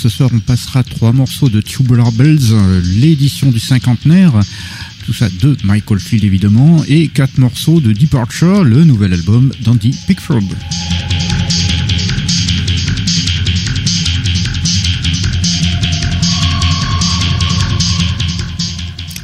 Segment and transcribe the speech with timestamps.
[0.00, 4.32] Ce soir, on passera trois morceaux de Tubular Bells, euh, l'édition du cinquantenaire,
[5.04, 9.94] tout ça de Michael Field évidemment, et quatre morceaux de Departure, le nouvel album d'Andy
[10.06, 10.40] Pickford.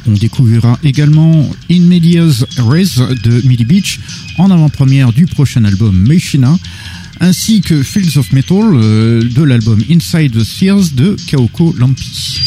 [0.05, 3.99] On découvrira également In Medias Res de Millie Beach
[4.37, 6.55] en avant-première du prochain album Machina,
[7.19, 12.39] ainsi que Fields of Metal euh, de l'album Inside the Spheres de Kaoko Lampi.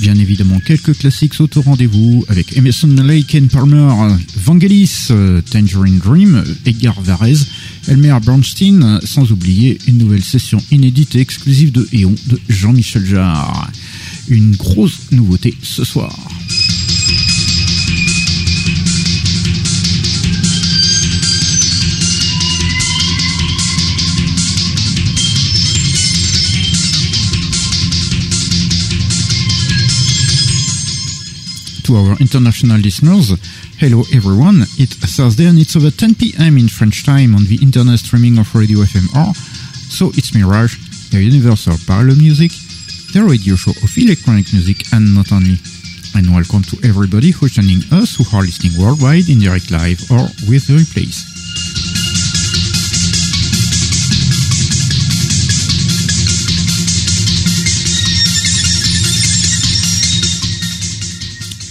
[0.00, 5.08] Bien évidemment, quelques classiques sautent au rendez-vous avec Emerson, Lake and Palmer, Vangelis,
[5.50, 7.46] Tangerine Dream, Edgar Varese,
[7.86, 13.70] Elmer Bernstein, sans oublier une nouvelle session inédite et exclusive de Eon de Jean-Michel Jarre.
[14.30, 16.16] Une grosse nouveauté ce soir.
[31.82, 33.32] To our international listeners,
[33.80, 34.62] hello everyone.
[34.78, 36.56] It's Thursday and it's over 10 p.m.
[36.56, 39.34] in French time on the internet streaming of Radio FMR.
[39.90, 40.76] So it's Mirage,
[41.10, 42.52] the universal parallel music,
[43.12, 45.58] the radio show of electronic music and not only.
[46.14, 50.30] And welcome to everybody who's joining us who are listening worldwide in direct live or
[50.46, 51.26] with the replays.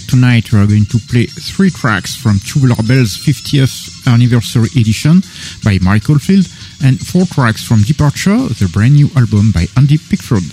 [0.08, 5.22] Tonight we are going to play three tracks from Tubular Bells 50th anniversary edition
[5.64, 6.48] by Michael Field
[6.84, 10.44] and four tracks from Departure, the brand new album by Andy Pickford.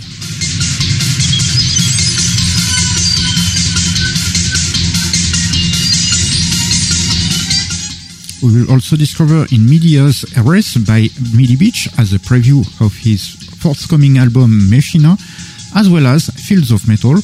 [8.43, 13.33] We will also discover in Media's Res by Midi Beach as a preview of his
[13.57, 15.17] forthcoming album Machina,
[15.75, 17.19] as well as Fields of Metal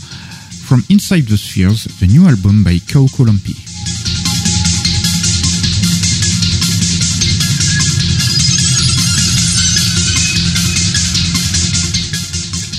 [0.66, 3.54] from Inside the Spheres, the new album by Kaoko Lampi.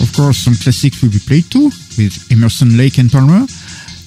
[0.02, 3.46] Of course, some classics will be played too, with Emerson, Lake and Palmer,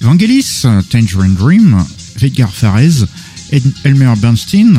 [0.00, 1.74] Vangelis, uh, Tangerine Dream,
[2.22, 3.08] Edgar Ed-
[3.50, 4.74] Elmer Bernstein,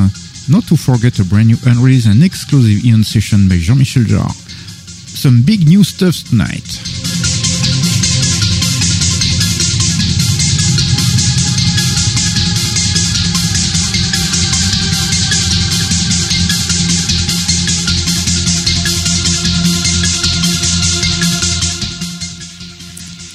[0.47, 4.31] not to forget a brand new unreleased and exclusive Ian session by Jean-Michel Jarre.
[4.31, 6.79] Some big new stuff tonight.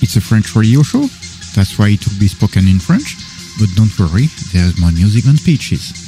[0.01, 1.09] It's a French radio show,
[1.57, 3.17] that's why it will be spoken in French,
[3.59, 6.04] but don't worry, there's more music than speeches.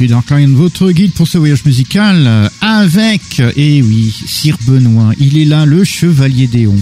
[0.00, 5.12] Suis Dark Lion, votre guide pour ce voyage musical, euh, avec, et oui, Sir Benoît,
[5.18, 6.76] il est là, le chevalier d'Éon.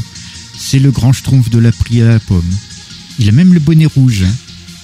[0.57, 2.49] C'est le grand schtroumpf de la prie à la pomme.
[3.19, 4.23] Il a même le bonnet rouge.
[4.23, 4.33] hein.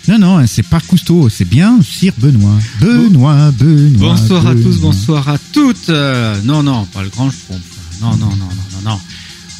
[0.08, 2.58] Non, non, hein, c'est pas Cousteau, c'est bien Sir Benoît.
[2.80, 4.16] Benoît, Benoît.
[4.16, 5.88] Bonsoir à tous, bonsoir à toutes.
[5.90, 7.62] Euh, non, non, pas le grand schtroumpf.
[8.00, 8.46] Non, non, non, non,
[8.82, 9.00] non, non.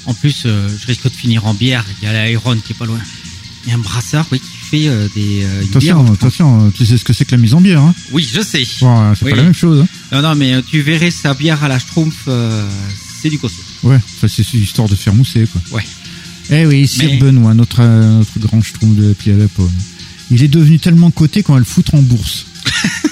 [0.06, 1.84] En plus, euh, je risque de finir en bière.
[2.02, 2.98] Il y a l'Iron qui est pas loin.
[3.66, 5.96] Il y a un brassard, oui, qui fait euh, des euh, une bière.
[5.98, 7.80] Attention, attention, tu sais ce que c'est que la mise en bière.
[7.80, 8.62] Hein Oui, je sais.
[8.80, 9.30] Bon, c'est Oui.
[9.30, 9.80] pas la même chose.
[9.82, 12.68] Hein Non, non, mais euh, tu verrais sa bière à la schtroumpf, euh,
[13.22, 13.62] c'est du costaud.
[13.84, 15.78] ouais, enfin, c'est histoire de faire mousser, quoi.
[15.78, 15.84] Ouais.
[16.50, 19.48] Eh oui, Sir Mais- Benoît, notre, euh, notre grand schtroumpf de la prie à la
[19.48, 19.72] pomme.
[20.30, 22.44] Il est devenu tellement coté qu'on va le foutre en bourse.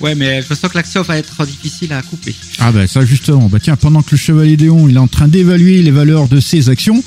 [0.00, 2.34] Ouais, mais je sens que l'action va être difficile à couper.
[2.58, 5.28] Ah bah ça justement, bah tiens, pendant que le chevalier Déon il est en train
[5.28, 7.02] d'évaluer les valeurs de ses actions,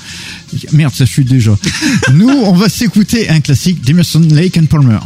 [0.72, 1.56] merde ça chute déjà.
[2.12, 4.98] Nous on va s'écouter un classique d'Emerson, Lake and Palmer.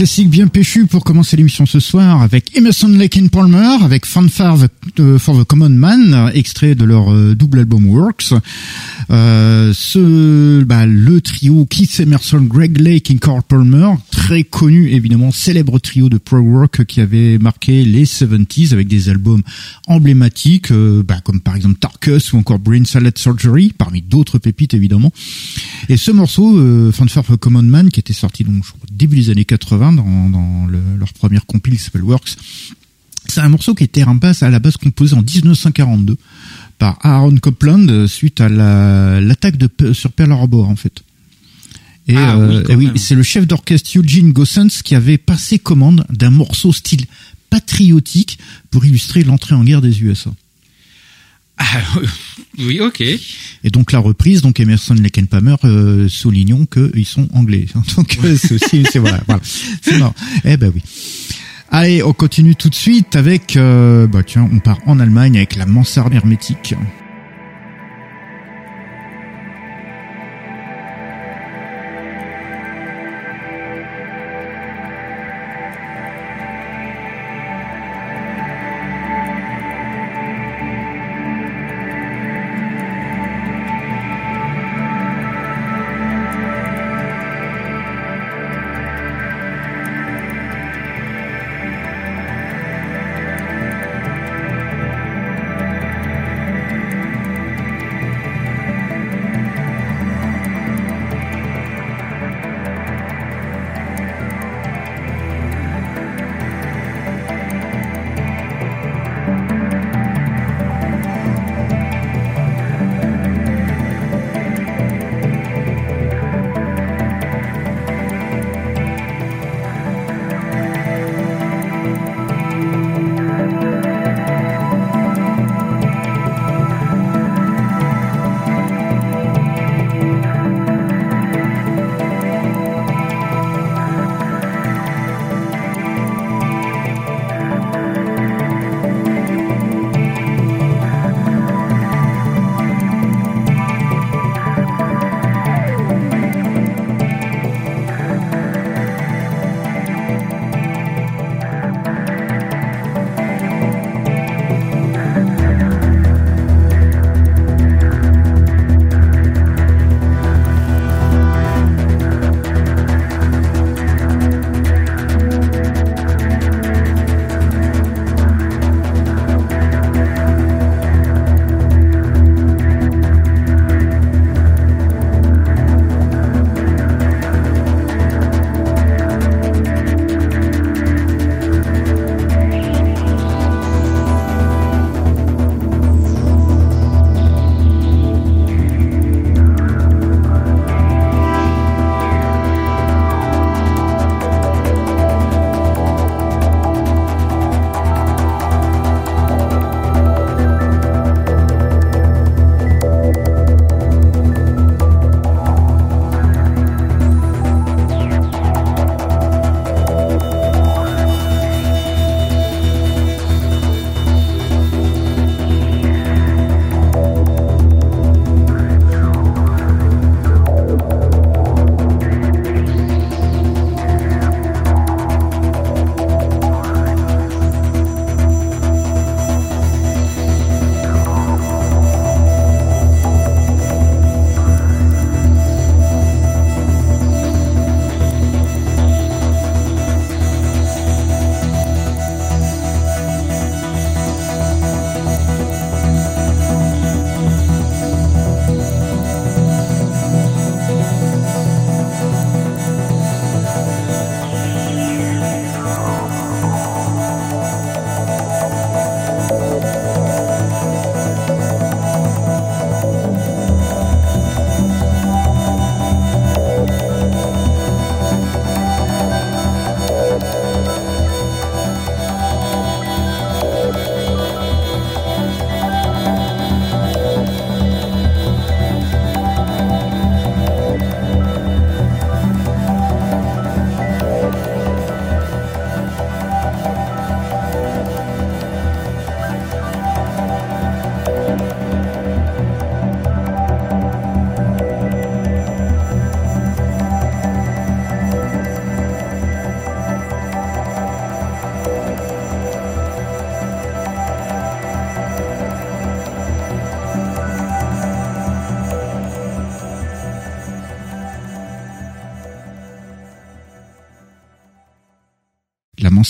[0.00, 4.56] Classique bien péchu pour commencer l'émission ce soir avec Emerson Lake and Palmer avec Fanfare
[5.18, 8.32] for the Common Man, extrait de leur euh, double album Works.
[9.10, 15.32] Euh, ce, bah, le trio Keith Emerson, Greg Lake et Carl Palmer, très connu évidemment,
[15.32, 19.42] célèbre trio de prog rock qui avait marqué les 70s avec des albums
[19.86, 24.74] emblématiques, euh, bah, comme par exemple Tarkus ou encore Brain Salad Surgery, parmi d'autres pépites
[24.74, 25.12] évidemment.
[25.88, 29.44] Et ce morceau, euh, Fanfare for Common Man, qui était sorti donc début des années
[29.44, 30.66] 80 dans,
[30.98, 32.36] leur première compil qui Works.
[33.26, 36.16] C'est un morceau qui était à la base composé en 1942
[36.80, 39.56] par Aaron Copland suite à l'attaque
[39.92, 41.02] sur Pearl Harbor en fait.
[42.08, 46.30] Et, ah euh, oui, c'est le chef d'orchestre Eugene Gossens qui avait passé commande d'un
[46.30, 47.04] morceau style
[47.50, 48.38] patriotique
[48.70, 50.32] pour illustrer l'entrée en guerre des USA.
[51.58, 51.82] Ah,
[52.58, 53.02] oui, ok.
[53.02, 57.66] Et donc la reprise, donc Emerson, Lake Palmer, euh, soulignons qu'ils sont anglais.
[57.96, 59.42] Donc euh, c'est voilà, voilà.
[59.82, 60.14] c'est marrant.
[60.46, 60.80] Eh ben oui.
[61.72, 65.54] Allez, on continue tout de suite avec, euh, bah tiens, on part en Allemagne avec
[65.54, 66.74] la mansarde hermétique.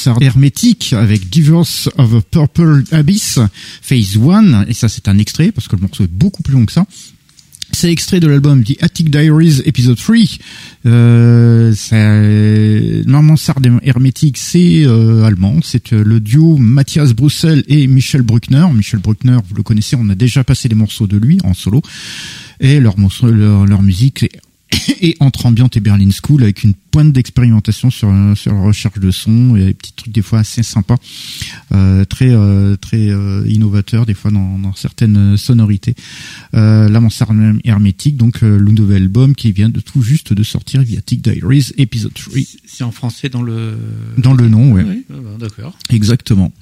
[0.00, 3.38] Mansarde hermétique avec Divorce of a Purple Abyss,
[3.82, 6.64] Phase 1, et ça c'est un extrait parce que le morceau est beaucoup plus long
[6.64, 6.86] que ça.
[7.72, 10.16] C'est extrait de l'album The Attic Diaries Episode 3.
[10.86, 11.74] Euh,
[13.06, 15.60] Mansarde Hermétique, c'est euh, allemand.
[15.62, 18.66] C'est euh, le duo Mathias Brussel et Michel Bruckner.
[18.74, 21.82] Michel Bruckner, vous le connaissez, on a déjà passé des morceaux de lui en solo.
[22.58, 24.40] Et leur, leur, leur musique est
[25.00, 29.10] et entre ambiante et Berlin School avec une pointe d'expérimentation sur sur la recherche de
[29.10, 30.96] son et des petits trucs des fois assez sympas,
[31.72, 35.94] euh, très euh, très euh, innovateurs des fois dans, dans certaines sonorités.
[36.54, 40.42] Euh, la mansarde hermétique donc euh, le nouvel album qui vient de tout juste de
[40.42, 42.34] sortir Viatic Diaries épisode 3.
[42.66, 43.76] C'est en français dans le
[44.18, 44.84] Dans le nom, ouais.
[44.86, 45.76] Oui, ah bah, d'accord.
[45.90, 46.52] Exactement.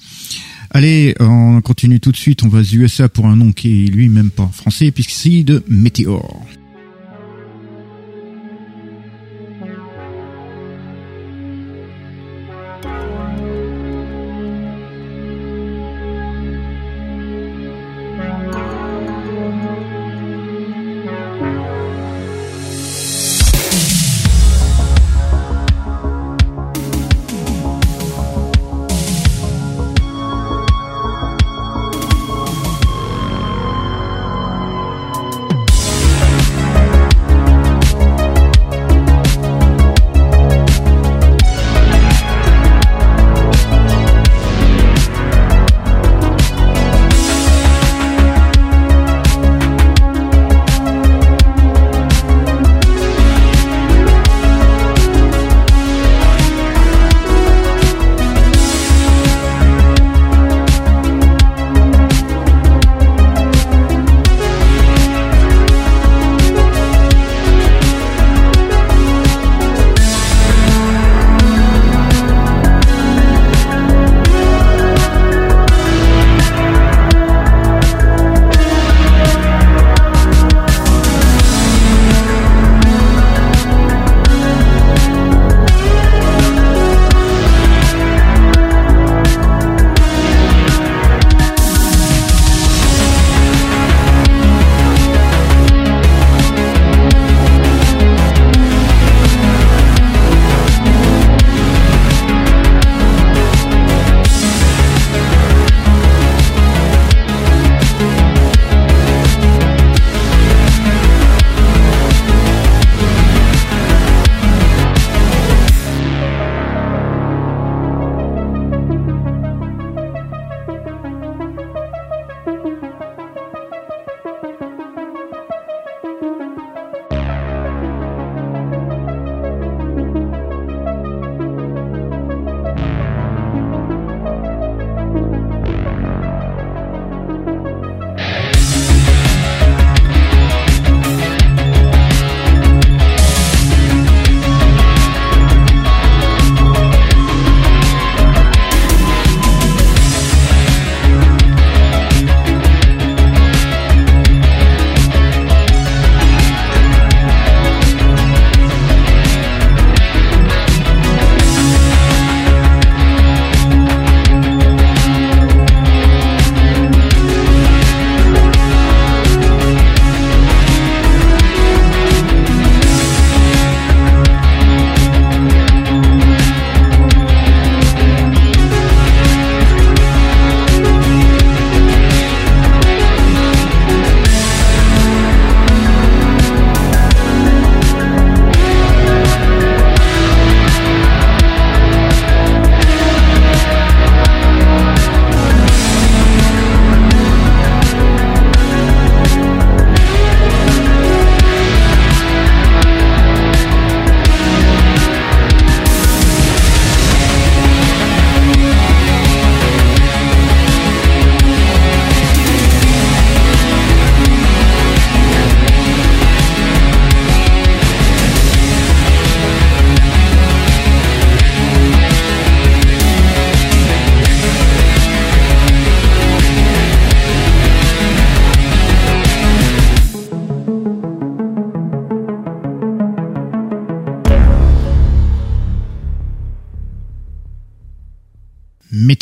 [0.71, 2.43] Allez, on continue tout de suite.
[2.43, 5.63] On va aux USA pour un nom qui est lui-même pas français, puisque c'est de
[5.69, 6.47] Meteor.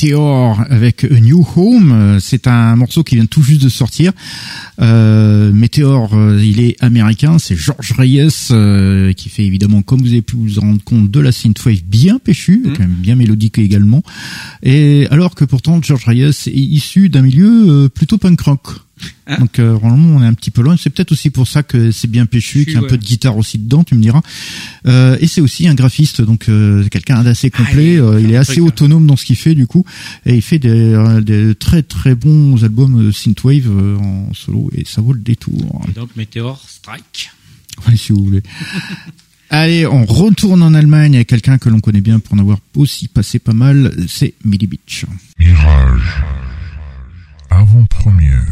[0.07, 2.19] Meteor avec A New Home.
[2.21, 4.13] C'est un morceau qui vient tout juste de sortir.
[4.81, 10.09] Euh, Meteor, euh, il est américain, c'est George Reyes euh, qui fait évidemment, comme vous
[10.09, 12.73] avez pu vous en rendre compte, de la synthwave bien péchue, Mhm.
[12.75, 14.03] quand même bien mélodique également.
[14.63, 18.67] Et alors que pourtant George Reyes est issu d'un milieu euh, plutôt punk rock.
[19.27, 19.37] Ah.
[19.37, 20.77] Donc euh, vraiment on est un petit peu loin.
[20.79, 22.89] C'est peut-être aussi pour ça que c'est bien péchu, qu'il y a un ouais.
[22.89, 24.23] peu de guitare aussi dedans, tu me diras.
[24.87, 27.95] Euh, et c'est aussi un graphiste, donc euh, quelqu'un d'assez complet.
[27.95, 28.69] il est- Euh, il est assez truc, hein.
[28.69, 29.85] autonome dans ce qu'il fait du coup,
[30.25, 35.01] et il fait des, des très très bons albums synthwave euh, en solo, et ça
[35.03, 35.83] vaut le détour.
[35.89, 37.31] Et donc Meteor Strike.
[37.87, 38.43] Ouais, si vous voulez.
[39.51, 43.07] Allez, on retourne en Allemagne avec quelqu'un que l'on connaît bien pour en avoir aussi
[43.09, 45.05] passé pas mal, c'est Millie Beach.
[45.39, 46.01] Mirage.
[47.51, 48.45] Avant-première.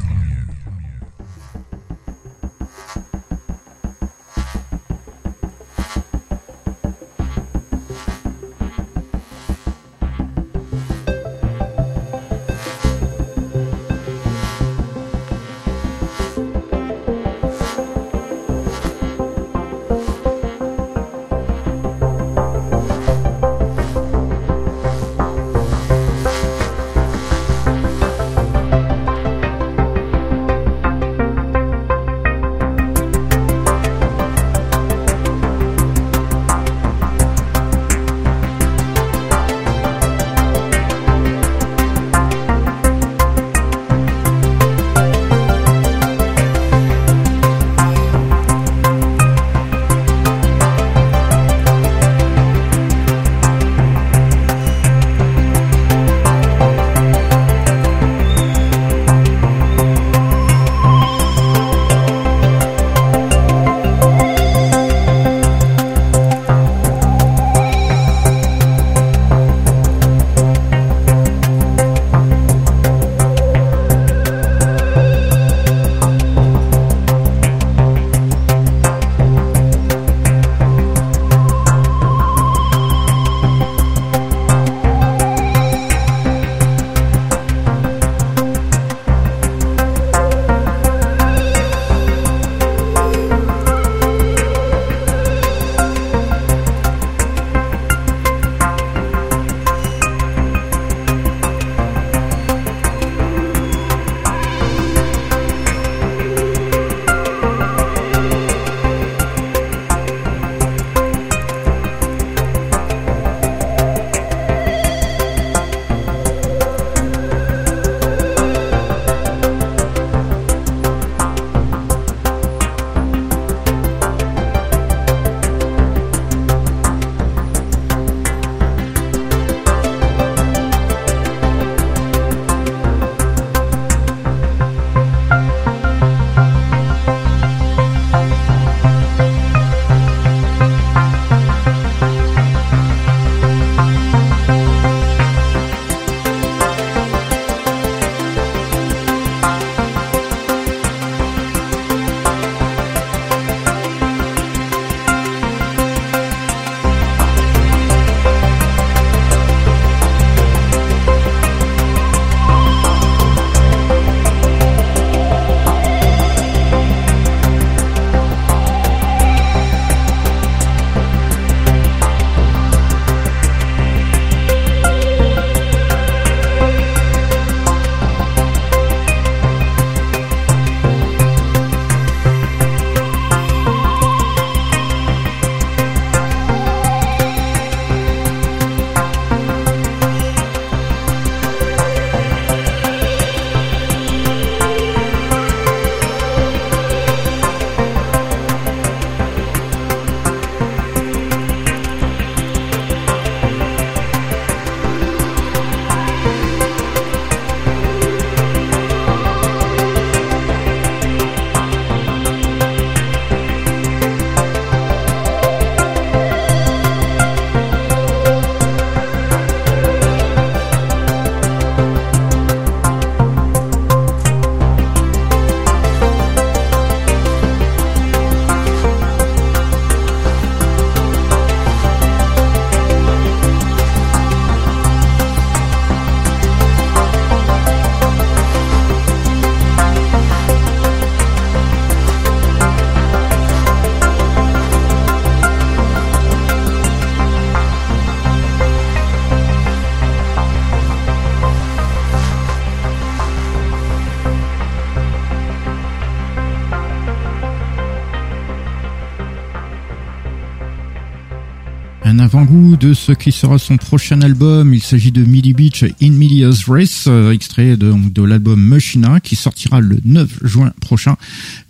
[262.76, 264.74] De ce qui sera son prochain album.
[264.74, 269.36] Il s'agit de Millie Beach in Millie's Race, euh, extrait de, de l'album Machina qui
[269.36, 271.16] sortira le 9 juin prochain.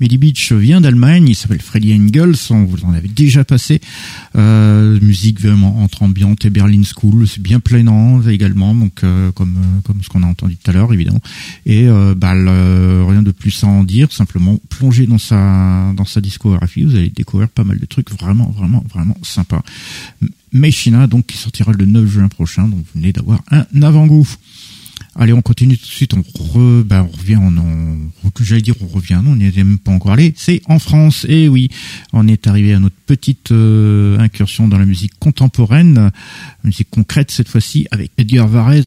[0.00, 3.80] Millie Beach vient d'Allemagne, il s'appelle Freddy Engels, on vous en avait déjà passé.
[4.36, 9.56] Euh, musique vraiment entre ambiante et Berlin School, c'est bien planant également, donc euh, comme
[9.56, 11.20] euh, comme ce qu'on a entendu tout à l'heure évidemment.
[11.66, 16.84] Et bah, rien de plus à en dire, simplement plonger dans sa dans sa discographie,
[16.84, 19.62] vous allez découvrir pas mal de trucs vraiment vraiment vraiment sympas.
[20.54, 22.68] Machina, donc, qui sortira le 9 juin prochain.
[22.68, 24.28] Donc, vous venez d'avoir un avant-goût.
[25.16, 26.14] Allez, on continue tout de suite.
[26.14, 27.36] On, re, ben, on revient.
[27.36, 27.52] On,
[28.24, 29.20] on j'allais dire, on revient.
[29.22, 30.34] Non, on n'y est même pas encore allé.
[30.36, 31.24] C'est en France.
[31.28, 31.70] Et oui,
[32.12, 36.10] on est arrivé à notre petite euh, incursion dans la musique contemporaine,
[36.64, 38.84] musique concrète cette fois-ci avec Edgar Varese.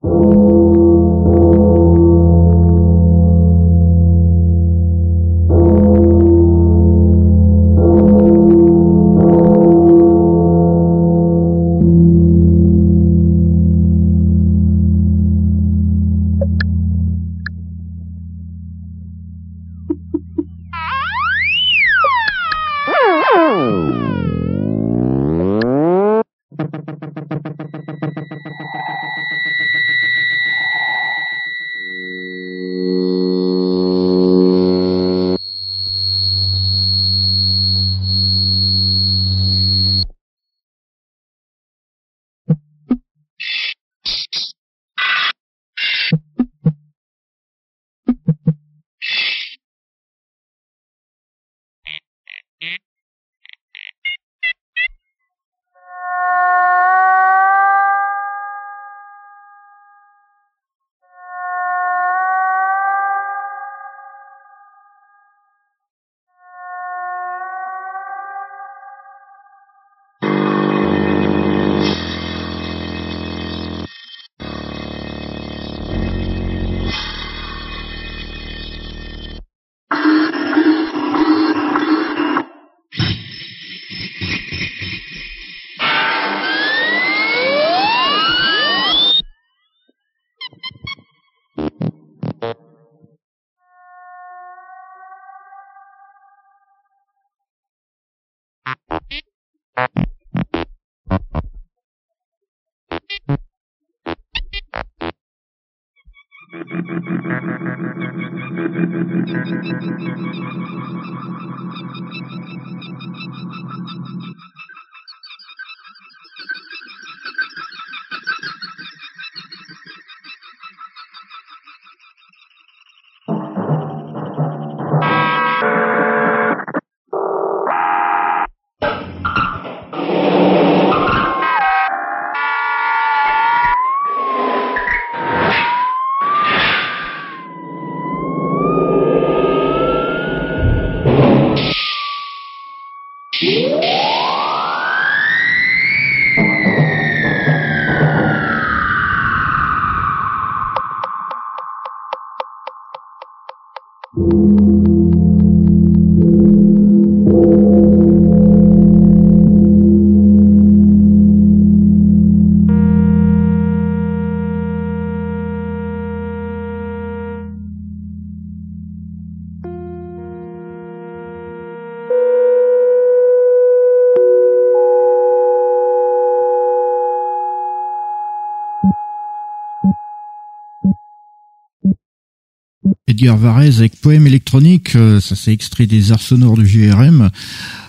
[183.17, 187.31] Edgar Varese avec Poème électronique, euh, ça s'est extrait des arts sonores du GRM.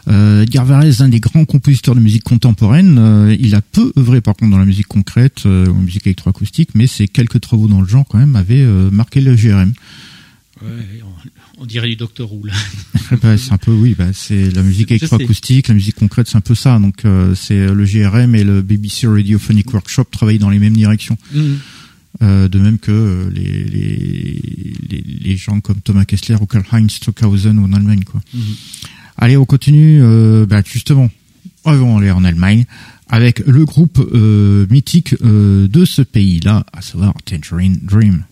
[0.08, 4.22] Euh, Edgar Varese, un des grands compositeurs de musique contemporaine, euh, il a peu œuvré
[4.22, 7.82] par contre dans la musique concrète, euh, en musique électroacoustique, mais ses quelques travaux dans
[7.82, 9.74] le genre quand même avaient marqué le GRM.
[10.62, 11.02] Ouais,
[11.58, 12.46] on, dirait du Docteur Who
[13.22, 16.40] bah, c'est un peu oui, bah, c'est la musique électroacoustique, la musique concrète, c'est un
[16.40, 16.78] peu ça.
[16.78, 17.02] Donc
[17.34, 21.18] c'est le GRM et le BBC Radiophonic Workshop travaillent dans les mêmes directions.
[21.34, 21.56] Mmh.
[22.20, 27.56] Euh, de même que euh, les, les, les, gens comme Thomas Kessler ou Karl-Heinz Stockhausen
[27.60, 28.02] en Allemagne.
[28.02, 28.20] Quoi.
[28.34, 28.42] Mhm.
[29.16, 31.10] Allez, on continue euh, bah, justement,
[31.64, 32.64] on va aller en Allemagne
[33.08, 33.98] avec le groupe
[34.68, 38.24] mythique de ce pays-là, à savoir Tangerine Dream.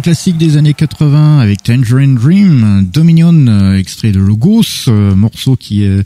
[0.00, 5.84] Classique des années 80 avec Tangerine Dream, Dominion, euh, extrait de Logos, euh, morceau qui
[5.84, 6.02] euh,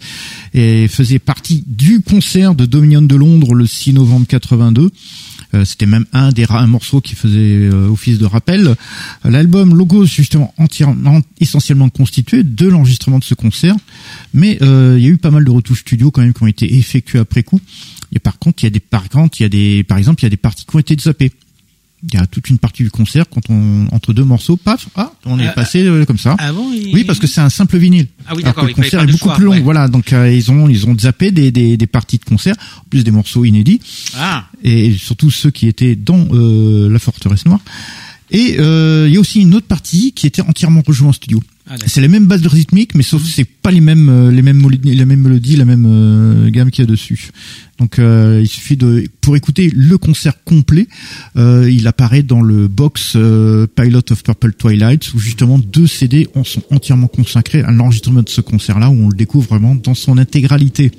[0.89, 4.91] faisait partie du concert de Dominion de Londres le 6 novembre 82.
[5.67, 8.75] C'était même un des un morceau qui faisait office de rappel.
[9.23, 13.77] L'album Logos justement entièrement, essentiellement constitué de l'enregistrement de ce concert,
[14.33, 16.75] mais il y a eu pas mal de retouches studio quand même qui ont été
[16.75, 17.61] effectuées après coup.
[18.15, 20.97] Et par contre, il y a des il y a des parties qui ont été
[20.99, 21.33] zappées
[22.05, 25.13] il y a toute une partie du concert quand on entre deux morceaux, paf, ah,
[25.25, 26.35] on est euh, passé euh, comme ça.
[26.39, 28.09] Ah bon, Oui, parce que c'est un simple vinyle.
[28.27, 28.65] Ah oui, d'accord.
[28.65, 29.89] Le concert est beaucoup plus long, voilà.
[29.89, 33.05] Donc euh, ils ont ils ont zappé des, des, des parties de concert, en plus
[33.05, 33.81] des morceaux inédits.
[34.17, 34.47] Ah.
[34.65, 37.61] Et surtout ceux qui étaient dans la forteresse noire.
[38.31, 41.43] Et il y a aussi une autre partie qui était entièrement rejouée en studio.
[41.71, 44.69] Ah, c'est les mêmes bases rythmiques, mais sauf que c'est pas les mêmes les mêmes
[44.83, 47.31] les mêmes mélodies, la même gamme qu'il y a dessus.
[47.83, 50.87] Donc euh, il suffit de pour écouter le concert complet,
[51.37, 56.29] euh, il apparaît dans le box euh, Pilot of Purple Twilight où justement deux CD
[56.45, 60.17] sont entièrement consacrés à l'enregistrement de ce concert-là où on le découvre vraiment dans son
[60.17, 60.93] intégralité.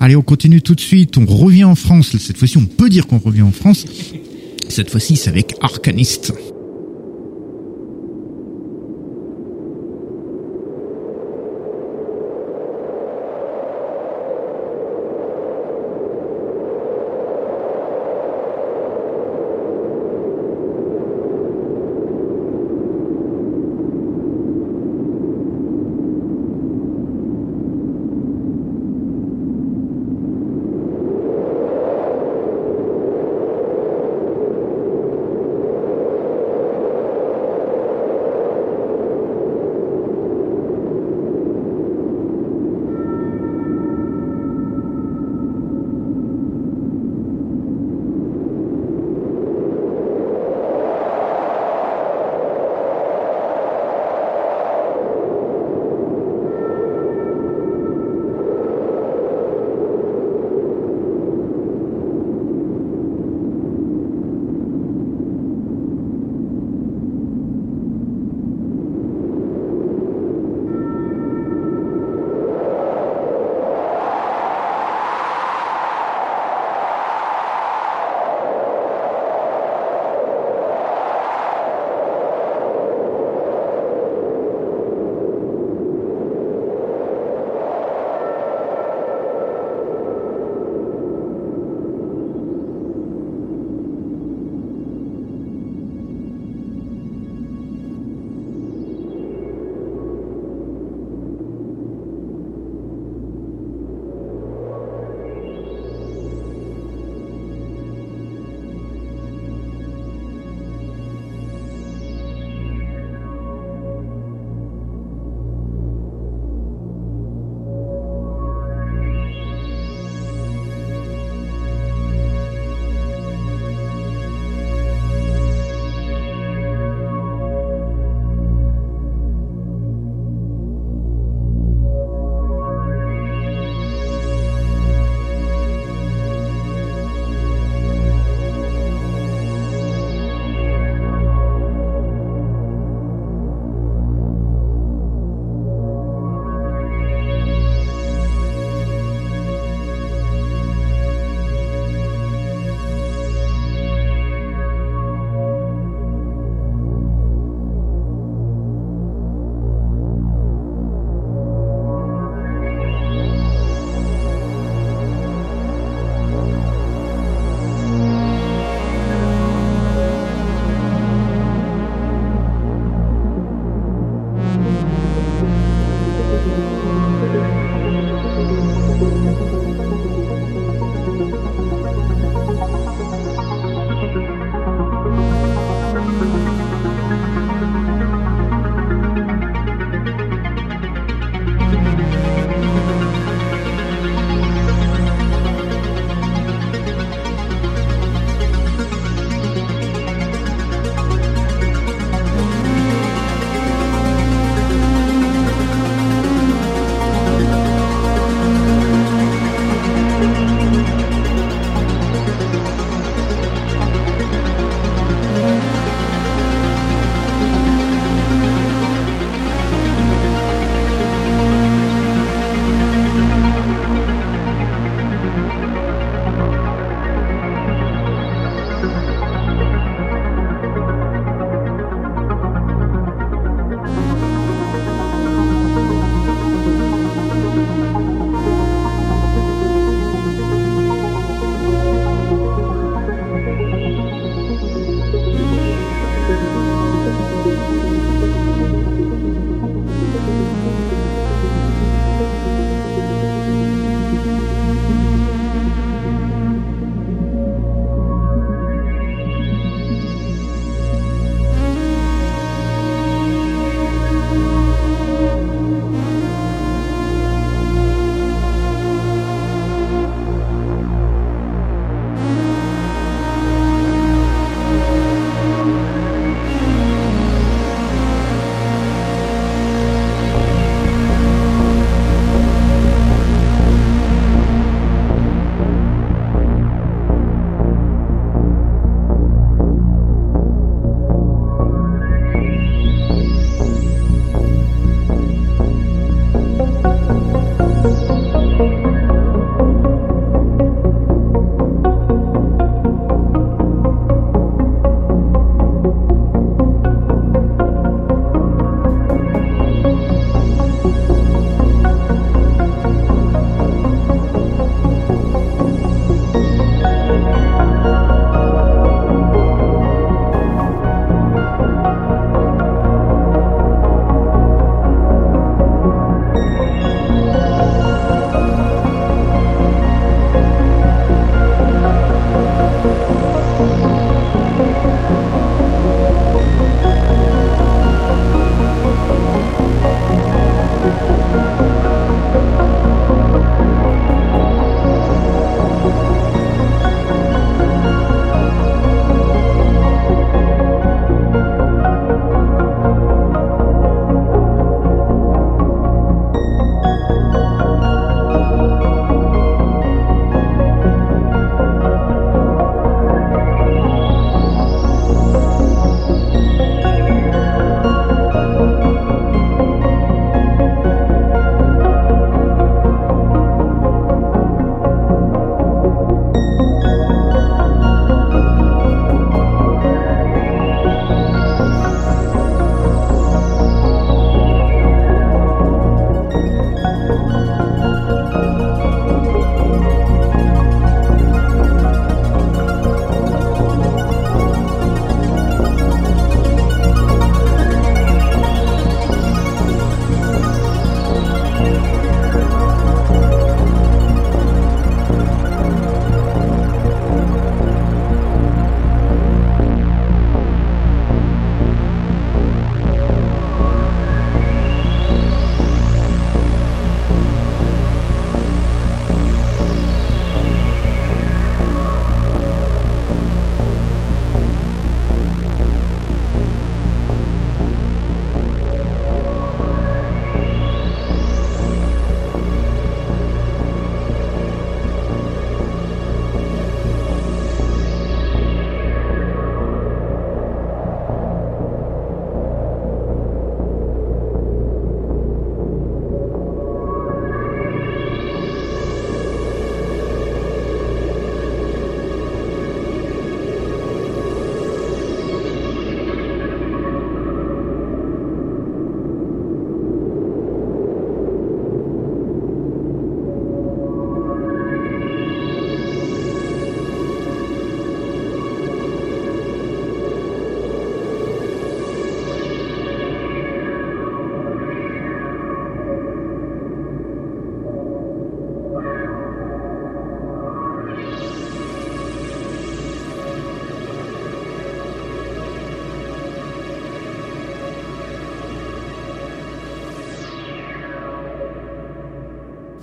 [0.00, 1.18] Allez, on continue tout de suite.
[1.18, 2.16] On revient en France.
[2.16, 3.84] Cette fois-ci, on peut dire qu'on revient en France.
[4.70, 6.32] Cette fois-ci, c'est avec Arcanist.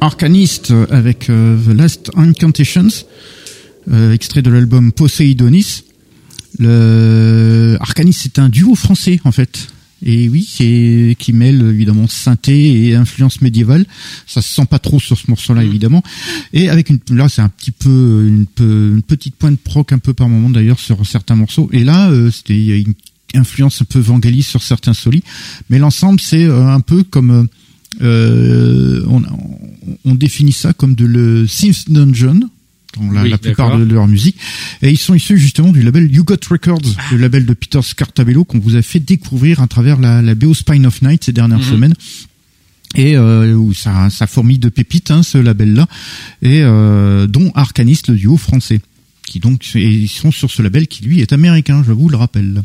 [0.10, 3.06] Arcanist avec The Last Incantations,
[4.12, 5.84] extrait de l'album Poseidonis.
[6.58, 9.68] Le Arcanist, c'est un duo français en fait.
[10.04, 13.86] Et oui, qui, qui mêle évidemment synthé et influence médiévale.
[14.26, 15.68] Ça se sent pas trop sur ce morceau-là, mm.
[15.68, 16.04] évidemment.
[16.54, 20.16] Et avec une, là, c'est un petit peu une, une, petite pointe proc un peu
[20.16, 21.70] par moment d'ailleurs sur certains morceaux.
[21.72, 22.96] Et là, euh, c'était il y a une
[23.36, 25.24] influence un peu vangaliste sur certains solis.
[25.70, 27.48] Mais l'ensemble, c'est euh, un peu comme
[28.02, 29.22] euh, on,
[30.06, 32.42] on, définit ça comme de le Sims Dungeon
[32.98, 34.38] dans la, plupart de, leur musique.
[34.82, 36.82] Et ils sont issus justement du label You Got Records,
[37.12, 40.54] le label de Peter Scartabello qu'on vous a fait découvrir à travers la, la BO
[40.54, 41.72] Spine of Night ces dernières mhm.
[41.72, 41.94] semaines
[42.96, 45.88] et euh, où ça, ça fourmille de pépites hein, ce label-là,
[46.42, 48.82] et euh, dont Arcanist, le duo français,
[49.26, 52.62] qui donc ils sont sur ce label qui lui est américain, je vous le rappelle.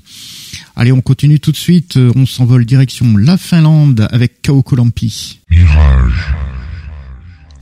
[0.76, 5.40] Allez, on continue tout de suite, on s'envole direction la Finlande avec Kaukolampi.
[5.50, 6.34] Mirage,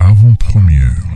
[0.04, 1.11] avant-première.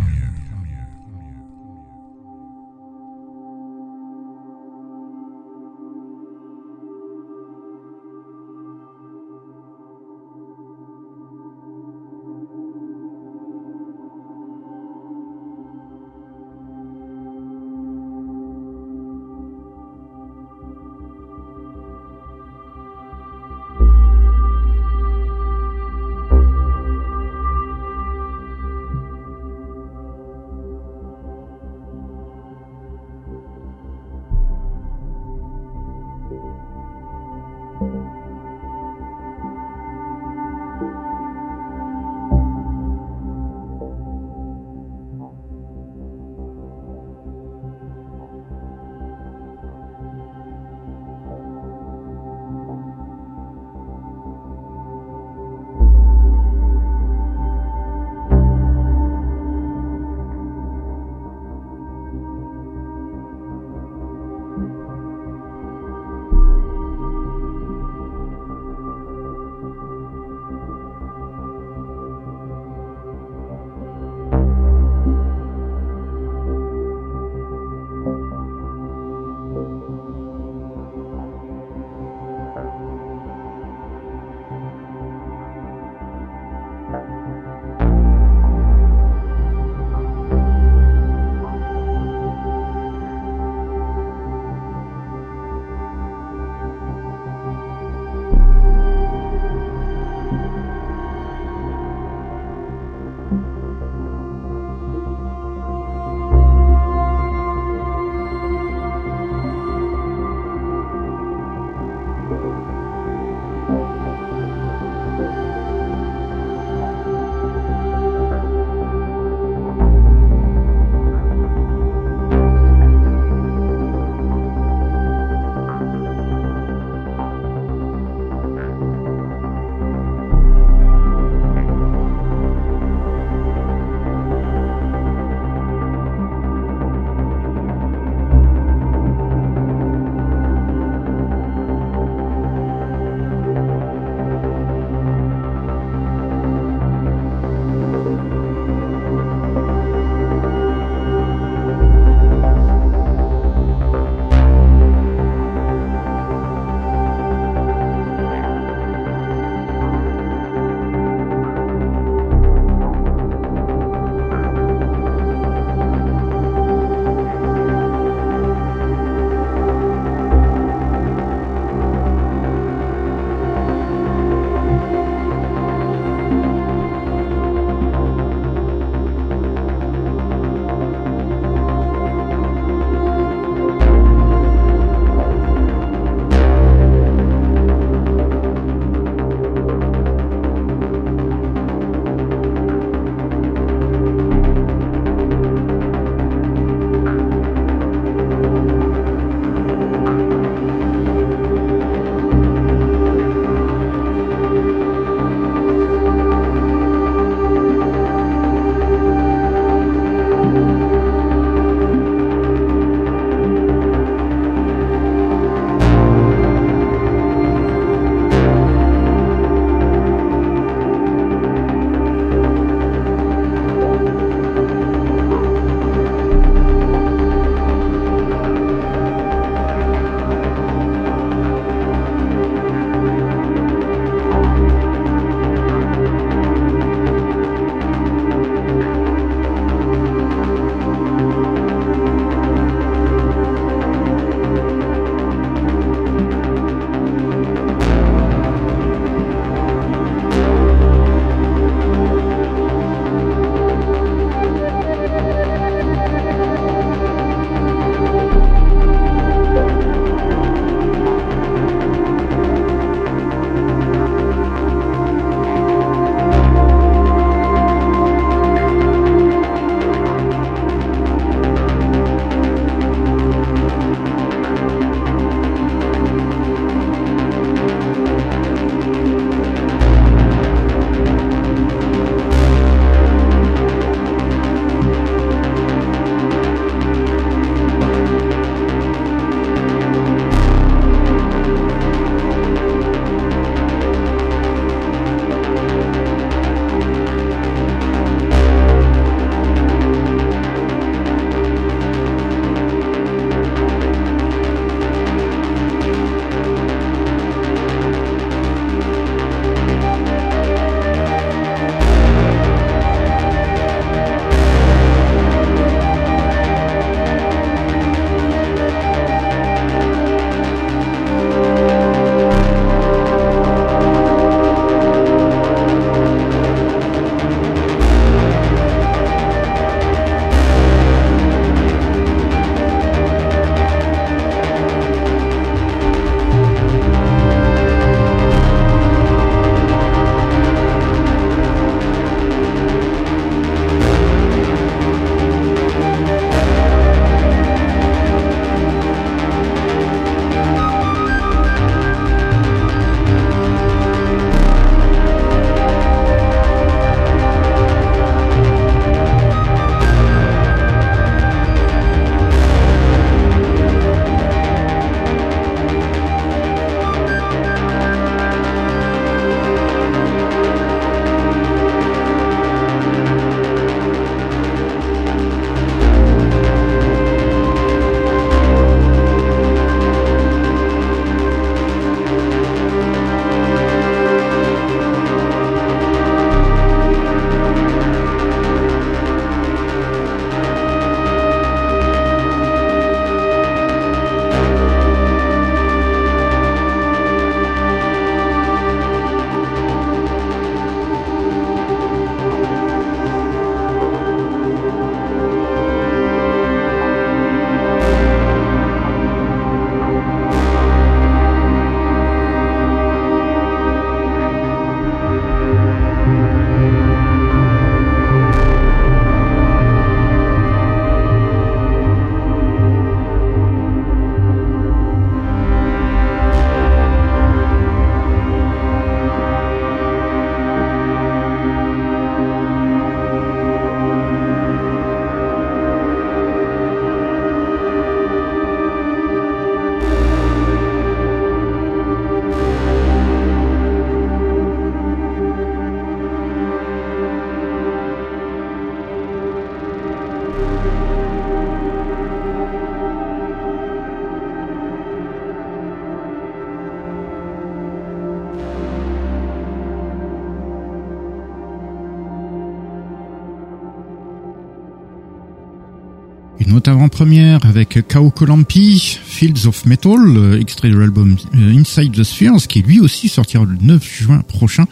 [466.69, 472.47] Avant-première avec Kao Kolampi, Fields of Metal, euh, extrait de l'album euh, Inside the Spheres,
[472.49, 474.65] qui lui aussi sortira le 9 juin prochain.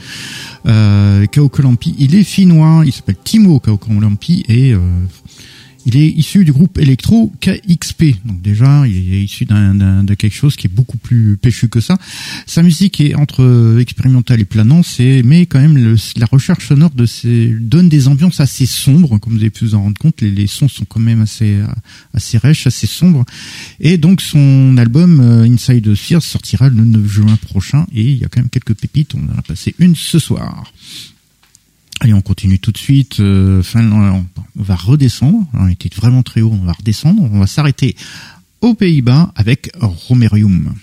[0.67, 4.81] Euh, Kao Kolampi, il est finnois, il s'appelle Timo Kao Kolampi et euh,
[5.87, 8.05] il est issu du groupe électro KXP.
[8.25, 11.81] Donc déjà, il est issu d'un, de quelque chose qui est beaucoup plus péchu que
[11.81, 11.99] ça.
[12.47, 16.91] Sa musique est entre expérimentale et planant, c'est mais quand même le, la recherche sonore
[16.91, 20.21] de ces donne des ambiances assez sombres, comme vous avez pu vous en rendre compte.
[20.21, 21.59] Les, les sons sont quand même assez
[22.13, 23.25] assez rêches, assez sombres.
[23.81, 27.87] Et donc son album euh, Inside Sphere sortira le 9 juin prochain.
[27.95, 29.15] Et il y a quand même quelques pépites.
[29.15, 30.73] On en a passé une ce soir.
[32.05, 33.21] Allez, on continue tout de suite.
[33.21, 34.27] Euh, fin, on
[34.57, 35.39] va redescendre.
[35.55, 37.23] On était vraiment très haut, on va redescendre.
[37.23, 37.97] On va s'arrêter
[38.61, 40.75] aux Pays-Bas avec Romerium.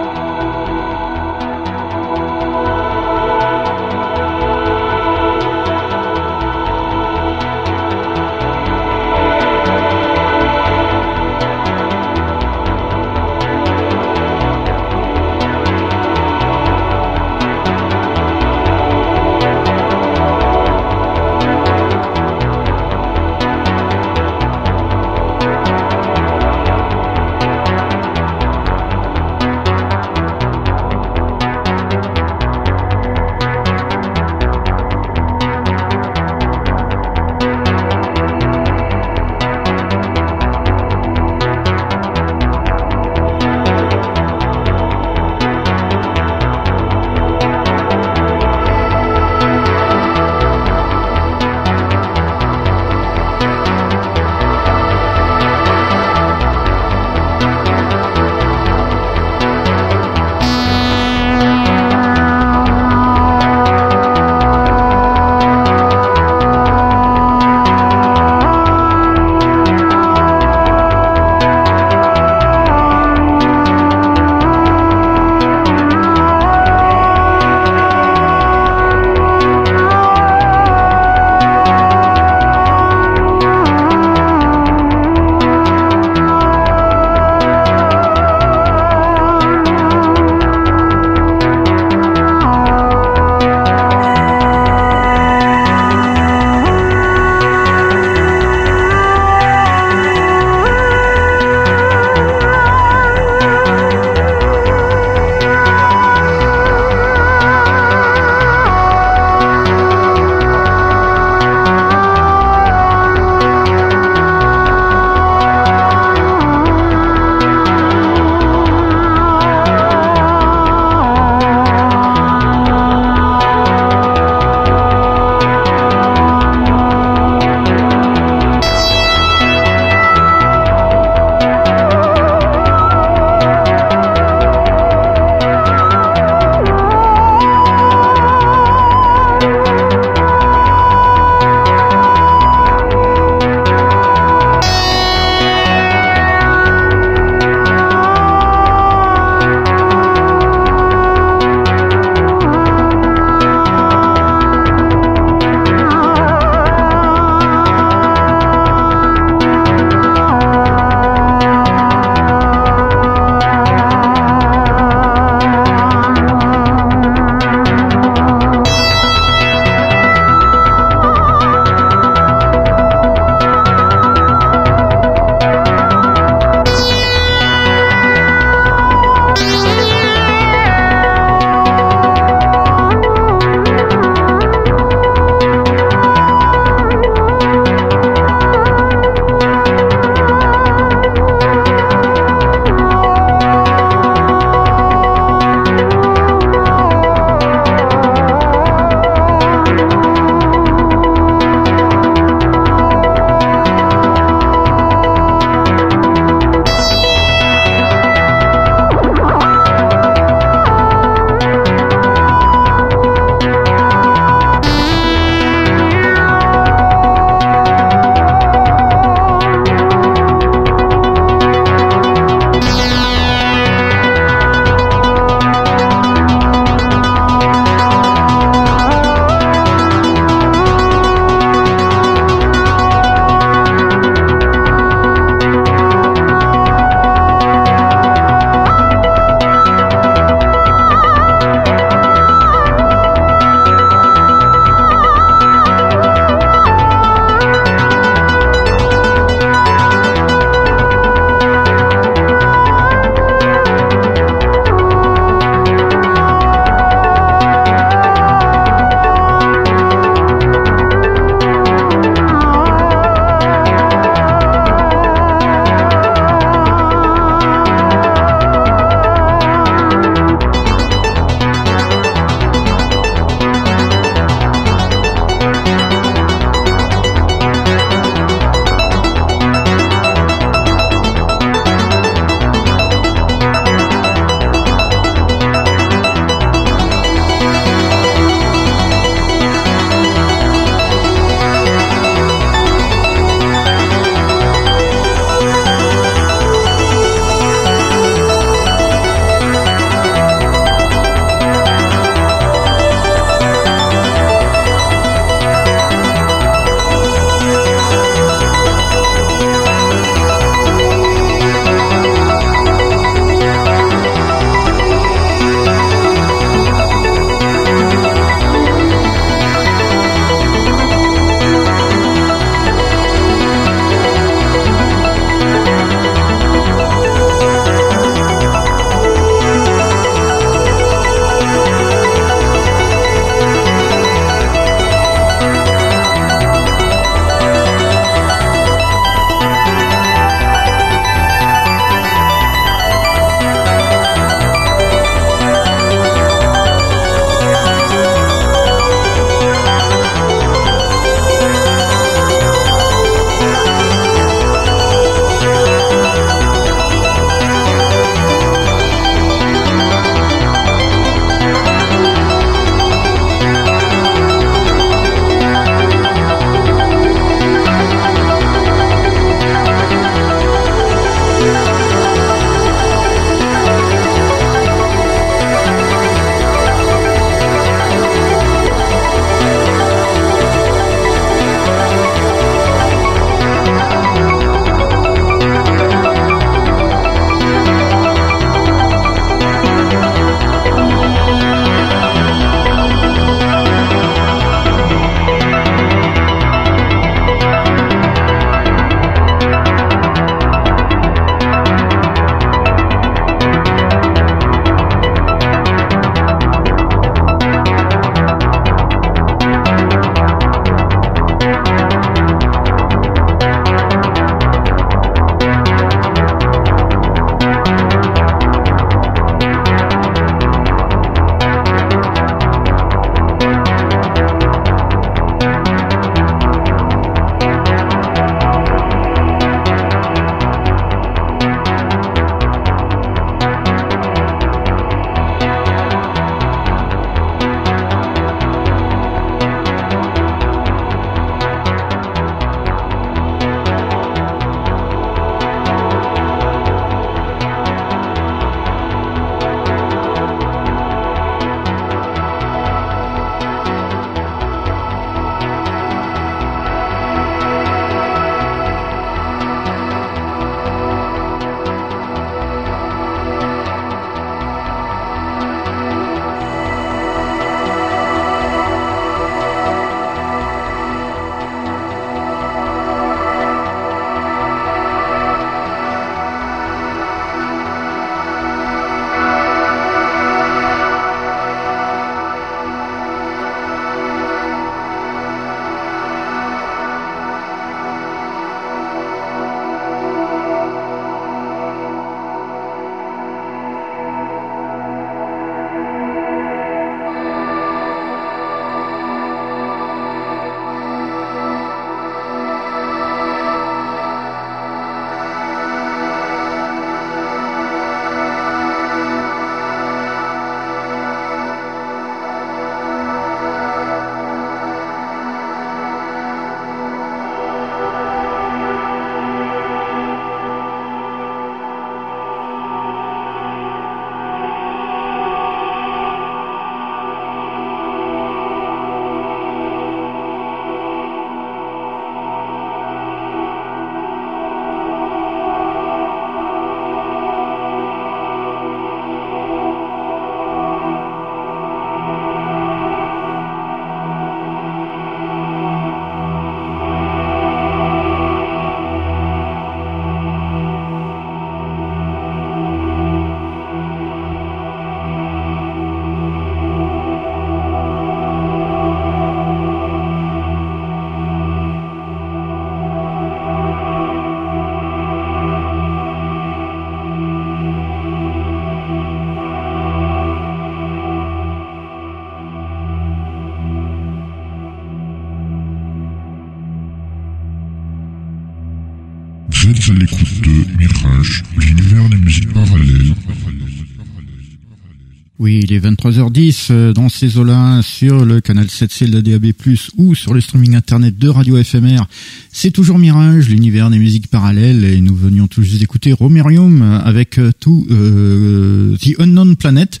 [585.76, 589.52] Est 23h10 euh, dans ces eaux-là sur le canal 7C de la DAB+,
[589.96, 592.02] ou sur le streaming internet de Radio FMR.
[592.50, 597.38] C'est toujours Mirage, l'univers des musiques parallèles, et nous venions tout juste d'écouter Romerium avec
[597.38, 600.00] euh, tout euh, The Unknown Planet.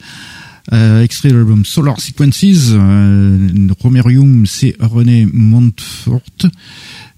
[0.72, 2.72] Euh, extrait de l'album Solar Sequences.
[3.80, 6.22] Romerium, c'est René Montfort.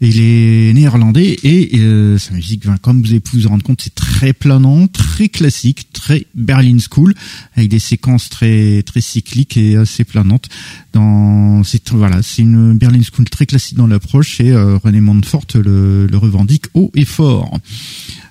[0.00, 4.32] Il est néerlandais et euh, sa musique, comme vous avez vous rendre compte, c'est très
[4.32, 7.14] planant, très classique, très Berlin School,
[7.56, 10.48] avec des séquences très très cycliques et assez planantes.
[10.92, 15.46] Dans c'est voilà, c'est une Berlin School très classique dans l'approche et euh, René Montfort
[15.54, 17.58] le, le revendique haut et fort.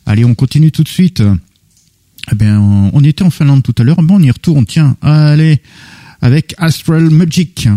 [0.06, 1.22] Allez, on continue tout de suite.
[2.32, 4.02] Eh bien, on était en Finlande tout à l'heure.
[4.04, 4.66] Bon, on y retourne.
[4.66, 5.62] Tiens, allez,
[6.22, 7.68] avec Astral Magic.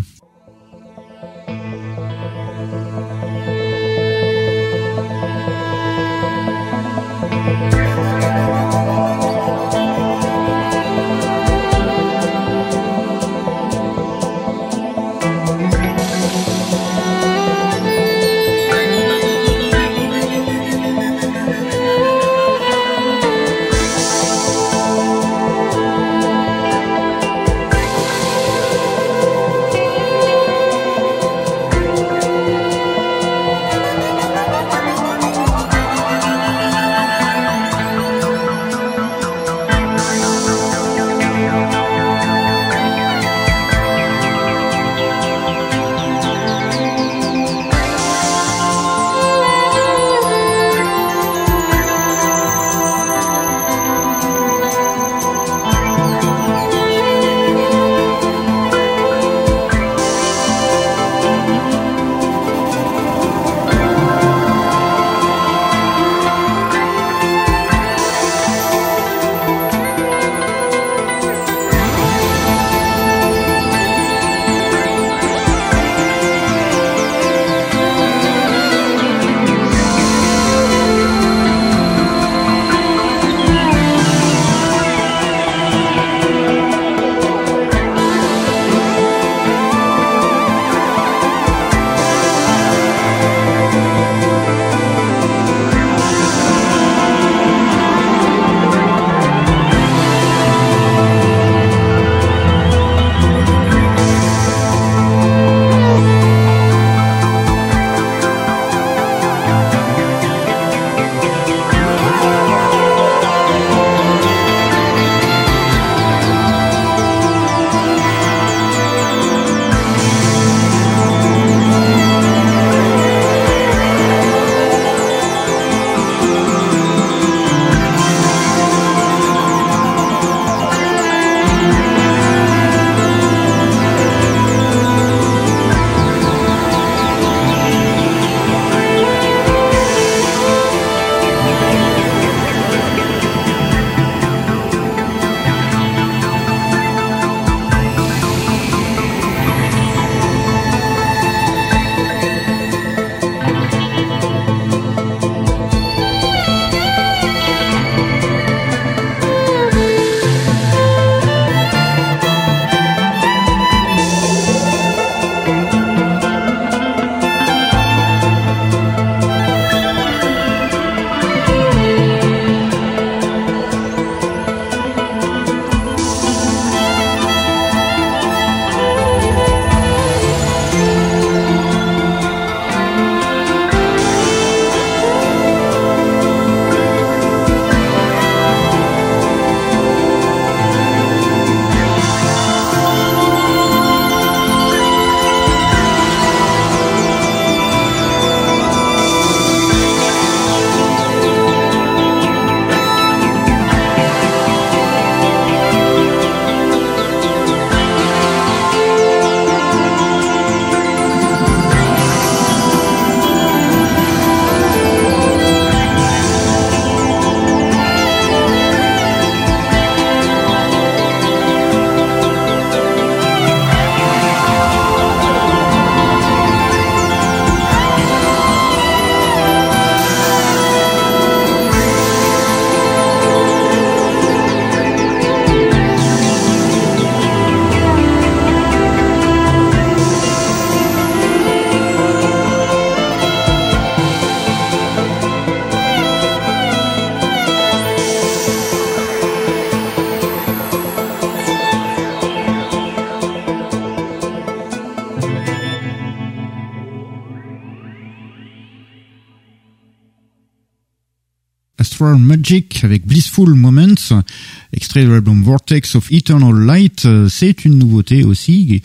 [262.10, 264.24] Astral Magic avec Blissful Moments,
[264.72, 267.06] extrait de l'album Vortex of Eternal Light.
[267.28, 268.82] C'est une nouveauté aussi.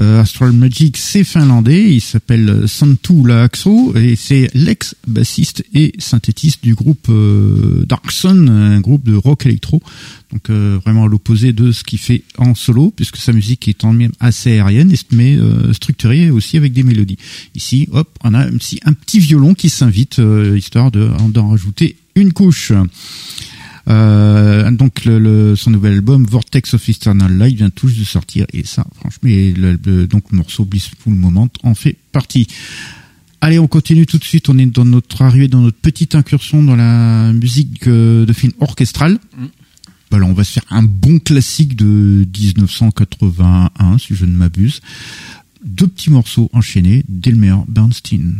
[0.00, 1.92] Euh, Astral Magic, c'est finlandais.
[1.94, 9.04] Il s'appelle Santu Laakso et c'est l'ex-bassiste et synthétiste du groupe euh, Darkson, un groupe
[9.04, 9.80] de rock électro.
[10.34, 13.84] Donc euh, vraiment à l'opposé de ce qu'il fait en solo, puisque sa musique est
[13.84, 17.18] en même assez aérienne, mais euh, structurée aussi avec des mélodies.
[17.54, 21.96] Ici, hop, on a un petit, un petit violon qui s'invite, euh, histoire d'en rajouter
[22.14, 22.72] une couche.
[23.86, 28.86] donc le, son nouvel album Vortex of Eternal Light vient tous de sortir et ça
[28.98, 32.48] franchement le, donc le morceau Blissful Moment en fait partie.
[33.40, 34.48] Allez, on continue tout de suite.
[34.48, 39.18] On est dans notre arrivée dans notre petite incursion dans la musique de film orchestral.
[39.36, 39.46] Mm.
[40.10, 44.80] Voilà, on va se faire un bon classique de 1981, si je ne m'abuse.
[45.64, 48.38] Deux petits morceaux enchaînés d'Elmer Bernstein.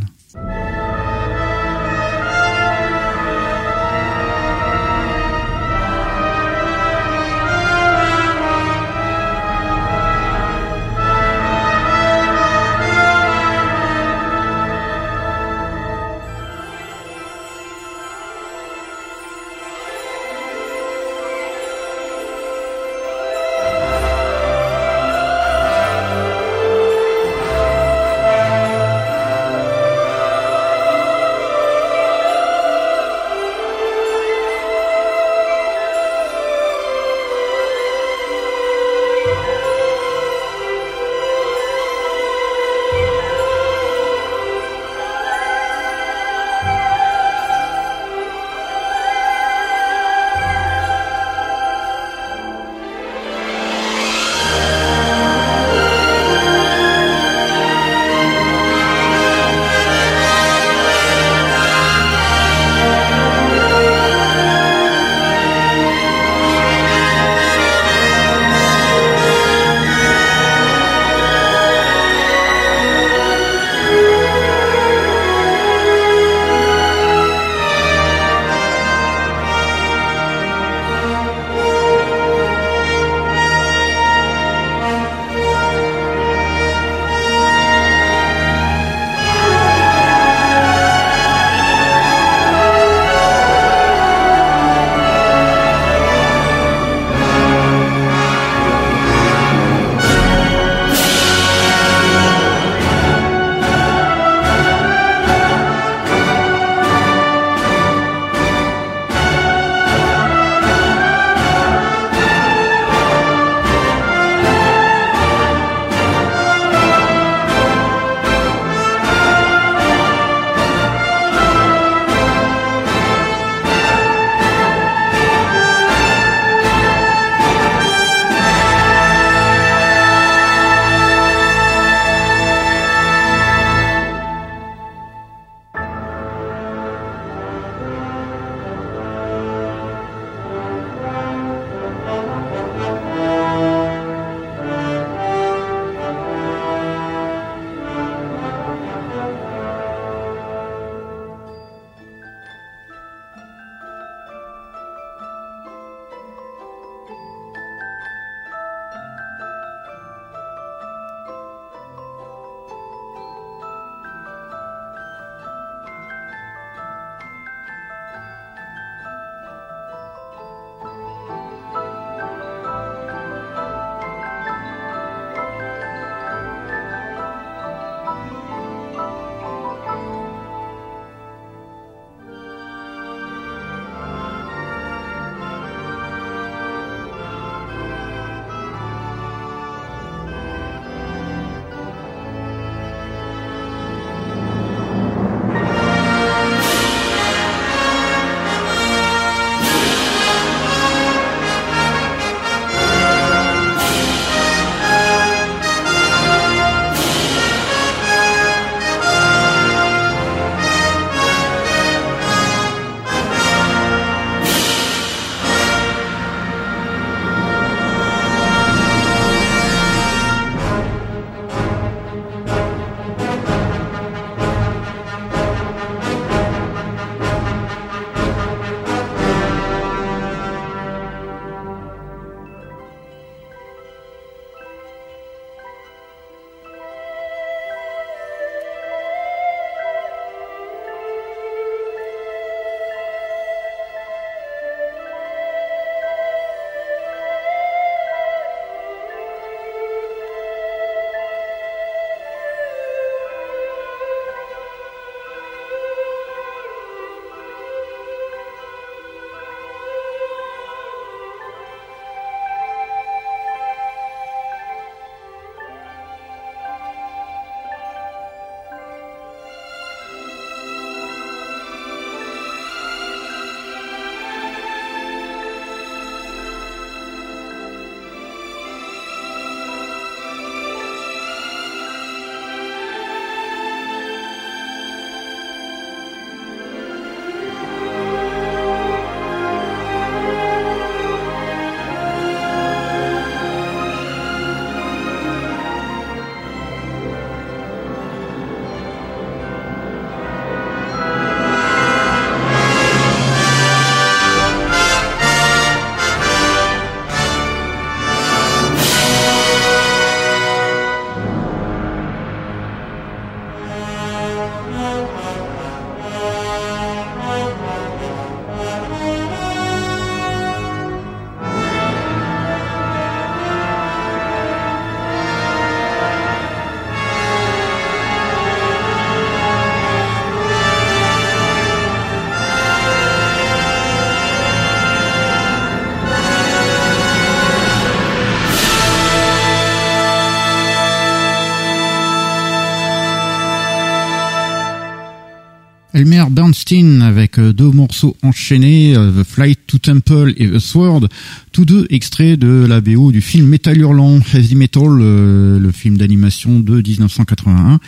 [345.95, 351.09] Elmer Bernstein avec euh, deux morceaux enchaînés, euh, The Flight to Temple et The Sword,
[351.53, 355.97] tous deux extraits de la BO du film Metal Hurlant, Heavy Metal, euh, le film
[355.97, 357.79] d'animation de 1981.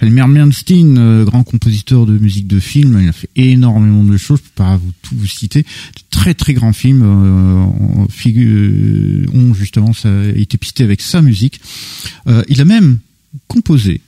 [0.00, 4.44] Elmer Bernstein, grand compositeur de musique de film, il a fait énormément de choses, je
[4.44, 5.64] peux pas vous tout vous citer.
[6.10, 9.92] Très très grand film, euh, figure, ont justement
[10.36, 11.62] été pisté avec sa musique.
[12.48, 12.98] il a même
[13.48, 14.02] composé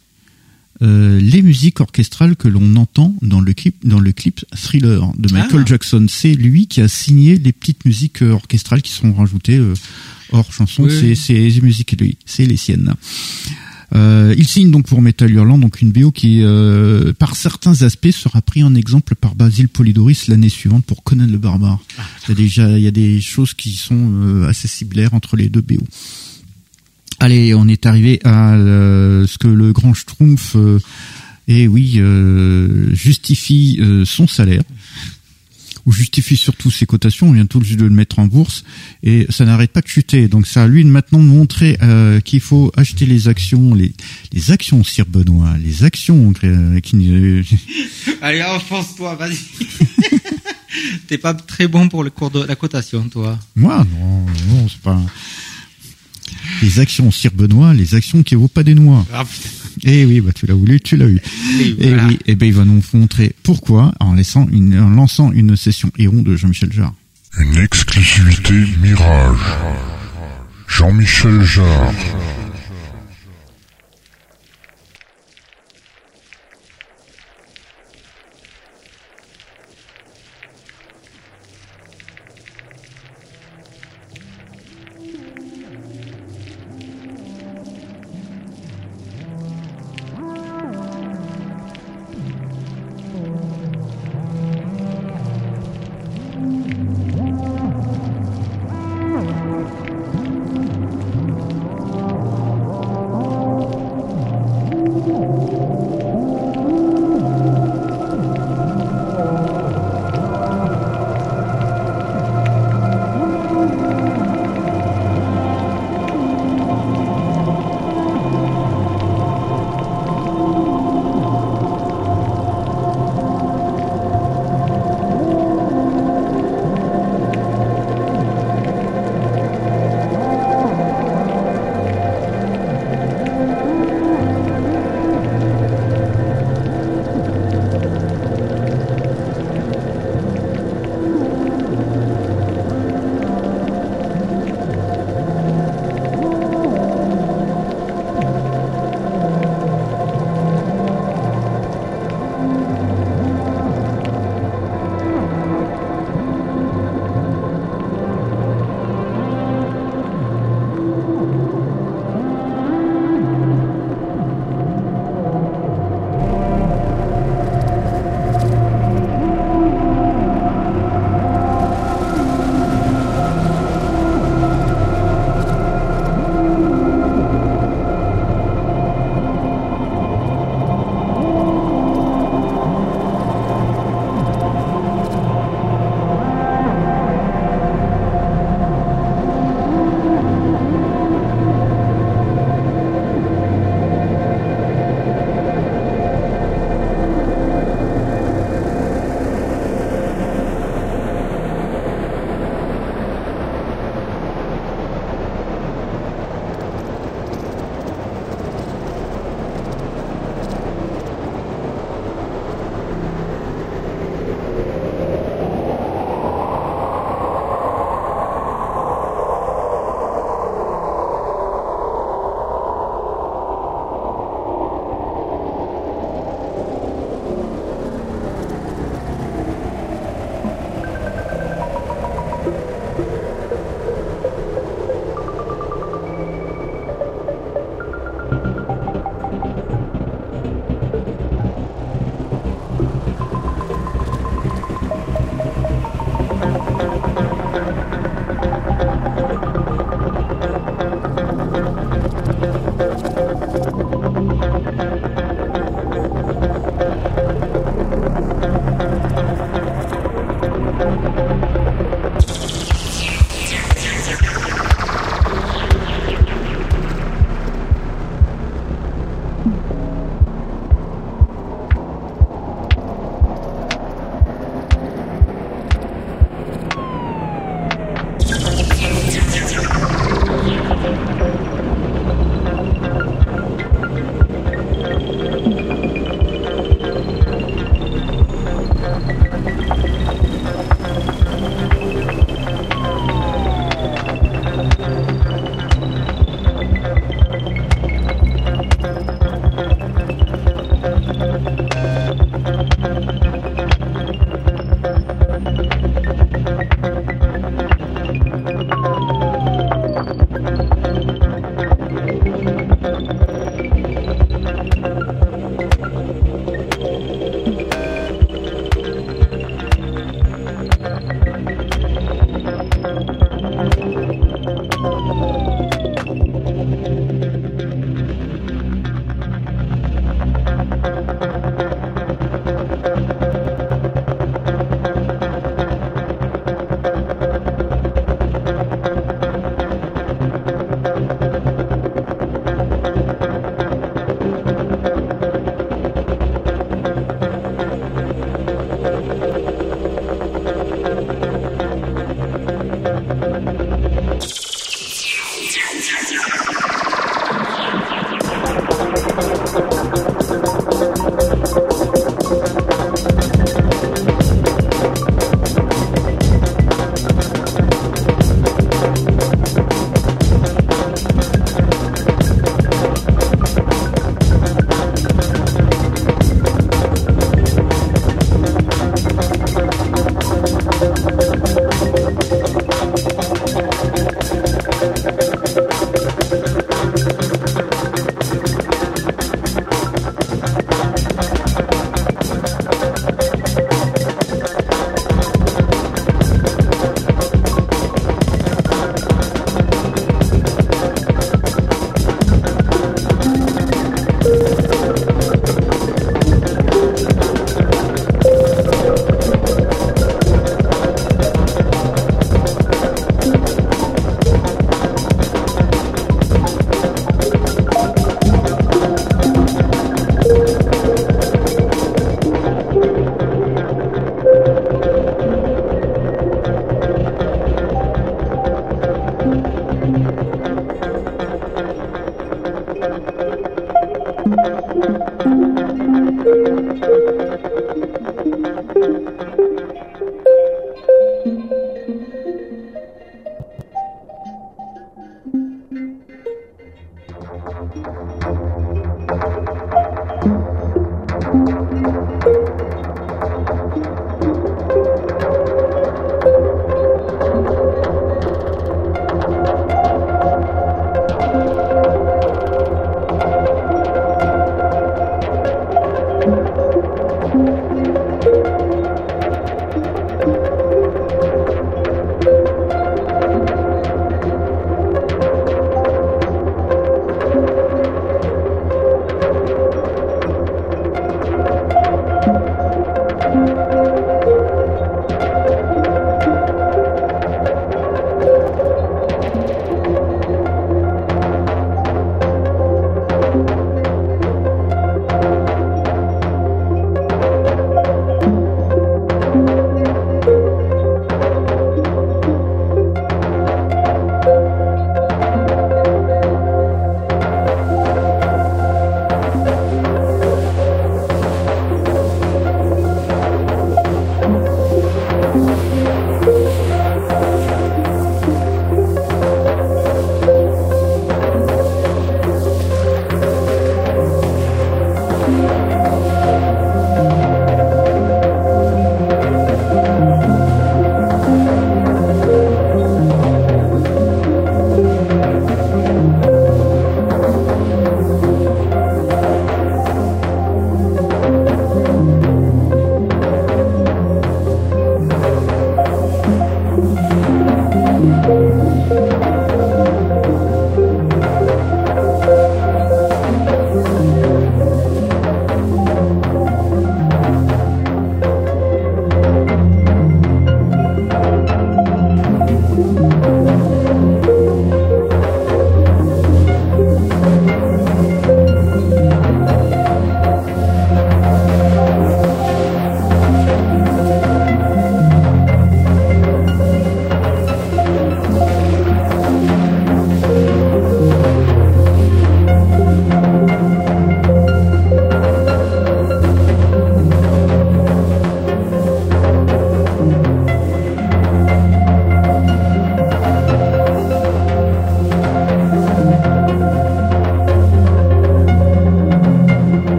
[0.83, 5.33] euh, les musiques orchestrales que l'on entend dans le clip dans le clip Thriller de
[5.33, 5.67] Michael ah.
[5.67, 6.07] Jackson.
[6.09, 9.75] C'est lui qui a signé les petites musiques euh, orchestrales qui sont rajoutées euh,
[10.33, 10.87] hors chanson.
[10.91, 12.95] C'est les musiques lui, c'est les siennes.
[13.95, 18.11] Euh, il signe donc pour Metal Hurlant donc une BO qui, euh, par certains aspects,
[18.11, 21.79] sera pris en exemple par Basil Polidoris l'année suivante pour Conan le Barbare.
[21.97, 22.03] Ah.
[22.25, 25.49] Il y a déjà il y a des choses qui sont assez similaires entre les
[25.49, 25.83] deux BO.
[27.19, 30.79] Allez, on est arrivé à euh, ce que le grand Schtroumpf, euh,
[31.49, 34.63] et oui, euh, justifie son salaire
[35.87, 37.29] ou justifie surtout ses cotations.
[37.29, 38.65] On vient tout juste de le mettre en bourse
[39.05, 40.27] et ça n'arrête pas de chuter.
[40.27, 41.79] Donc ça a lui maintenant montrer
[42.25, 43.93] qu'il faut acheter les actions, les,
[44.33, 46.33] les actions Sir Benoît, les actions
[46.83, 47.45] qui.
[48.21, 49.39] Allez, enfonce-toi, vas-y.
[51.07, 53.39] T'es pas très bon pour le cours de la cotation, toi.
[53.55, 55.01] Moi, non, non, c'est pas
[56.63, 59.05] les actions Sir Benoît, les actions qui vaut pas des noix.
[59.13, 59.25] Ah,
[59.85, 61.21] eh oui, bah tu l'as voulu, tu l'as eu.
[61.61, 64.91] Et, eh oui, et eh ben il va nous montrer pourquoi en, laissant une, en
[64.91, 66.95] lançant une session Héron de Jean-Michel Jarre.
[67.39, 69.39] Une exclusivité Mirage.
[70.67, 71.93] Jean-Michel Jarre.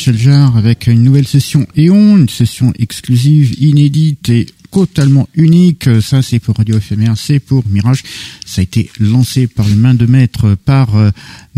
[0.00, 6.00] Jean-Michel Jarre avec une nouvelle session Eon, une session exclusive, inédite et totalement unique.
[6.00, 8.02] Ça, c'est pour Radio Éphémère, c'est pour Mirage.
[8.46, 11.10] Ça a été lancé par les mains de maître par euh,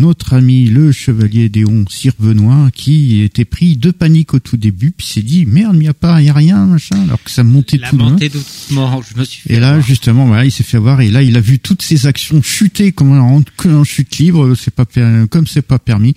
[0.03, 4.91] notre ami le chevalier Déon Sir Benoît qui était pris de panique au tout début
[4.91, 7.31] puis s'est dit merde, il n'y a pas, il y a rien, machin, alors que
[7.31, 8.17] ça montait La tout loin.
[8.17, 11.23] doucement, je me suis fait Et là, justement, voilà, il s'est fait avoir et là,
[11.23, 14.87] il a vu toutes ses actions chuter comme en, chute libre, c'est pas
[15.31, 16.15] comme c'est pas permis.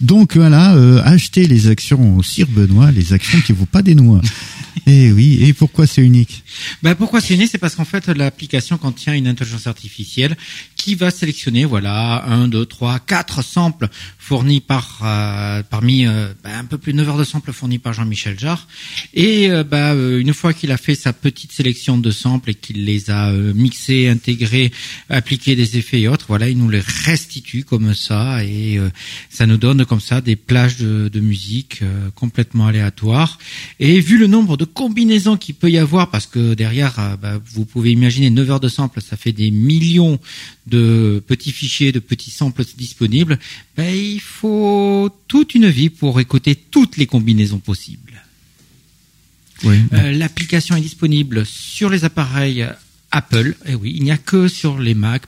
[0.00, 3.94] Donc voilà, euh, achetez les actions au Sir Benoît, les actions qui vaut pas des
[3.94, 4.20] noix.
[4.86, 6.44] et oui, et pourquoi c'est unique
[6.82, 7.50] Ben pourquoi c'est unique?
[7.50, 10.36] C'est parce qu'en fait l'application contient une intelligence artificielle
[10.76, 13.88] qui va sélectionner voilà un, deux, trois, quatre samples
[14.18, 17.78] fournis par euh, parmi euh, ben, un peu plus de 9 heures de samples fournis
[17.78, 18.66] par Jean-Michel Jarre.
[19.14, 22.54] Et euh, ben, euh, une fois qu'il a fait sa petite sélection de samples et
[22.54, 24.72] qu'il les a mixés, intégrés,
[25.08, 28.78] appliqués des effets et autres, voilà, il nous les restitue comme ça et
[29.30, 31.82] ça nous donne comme ça des plages de, de musique
[32.14, 33.38] complètement aléatoires.
[33.80, 37.40] Et vu le nombre de combinaisons qu'il peut y avoir, parce que derrière, euh, bah,
[37.52, 40.18] vous pouvez imaginer 9 heures de samples, ça fait des millions
[40.66, 43.38] de petits fichiers, de petits samples disponibles,
[43.76, 48.22] bah, il faut toute une vie pour écouter toutes les combinaisons possibles.
[49.64, 49.76] Oui.
[49.92, 52.66] Euh, L'application est disponible sur les appareils
[53.10, 55.22] Apple, et oui, il n'y a que sur les Mac,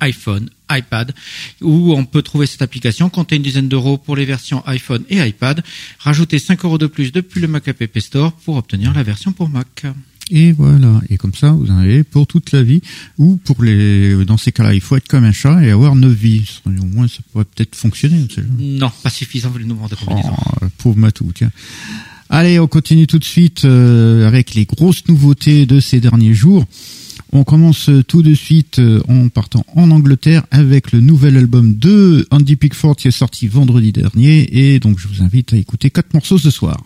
[0.00, 1.14] iPhone, iPad,
[1.60, 5.18] où on peut trouver cette application, compter une dizaine d'euros pour les versions iPhone et
[5.18, 5.62] iPad,
[5.98, 9.48] rajouter 5 euros de plus depuis le Mac App Store pour obtenir la version pour
[9.48, 9.86] Mac.
[10.30, 11.00] Et voilà.
[11.10, 12.80] Et comme ça, vous en avez pour toute la vie.
[13.18, 16.12] Ou pour les, dans ces cas-là, il faut être comme un chat et avoir neuf
[16.12, 16.60] vies.
[16.66, 18.26] Au moins, ça pourrait peut-être fonctionner.
[18.58, 20.36] Non, pas suffisant vu le nombre de combinaisons.
[20.62, 21.50] Oh, pauvre Matou, tiens.
[22.28, 26.64] Allez, on continue tout de suite euh, avec les grosses nouveautés de ces derniers jours.
[27.32, 32.26] On commence tout de suite euh, en partant en Angleterre avec le nouvel album de
[32.30, 34.48] Andy Pickford qui est sorti vendredi dernier.
[34.52, 36.76] Et donc, je vous invite à écouter quatre morceaux ce soir.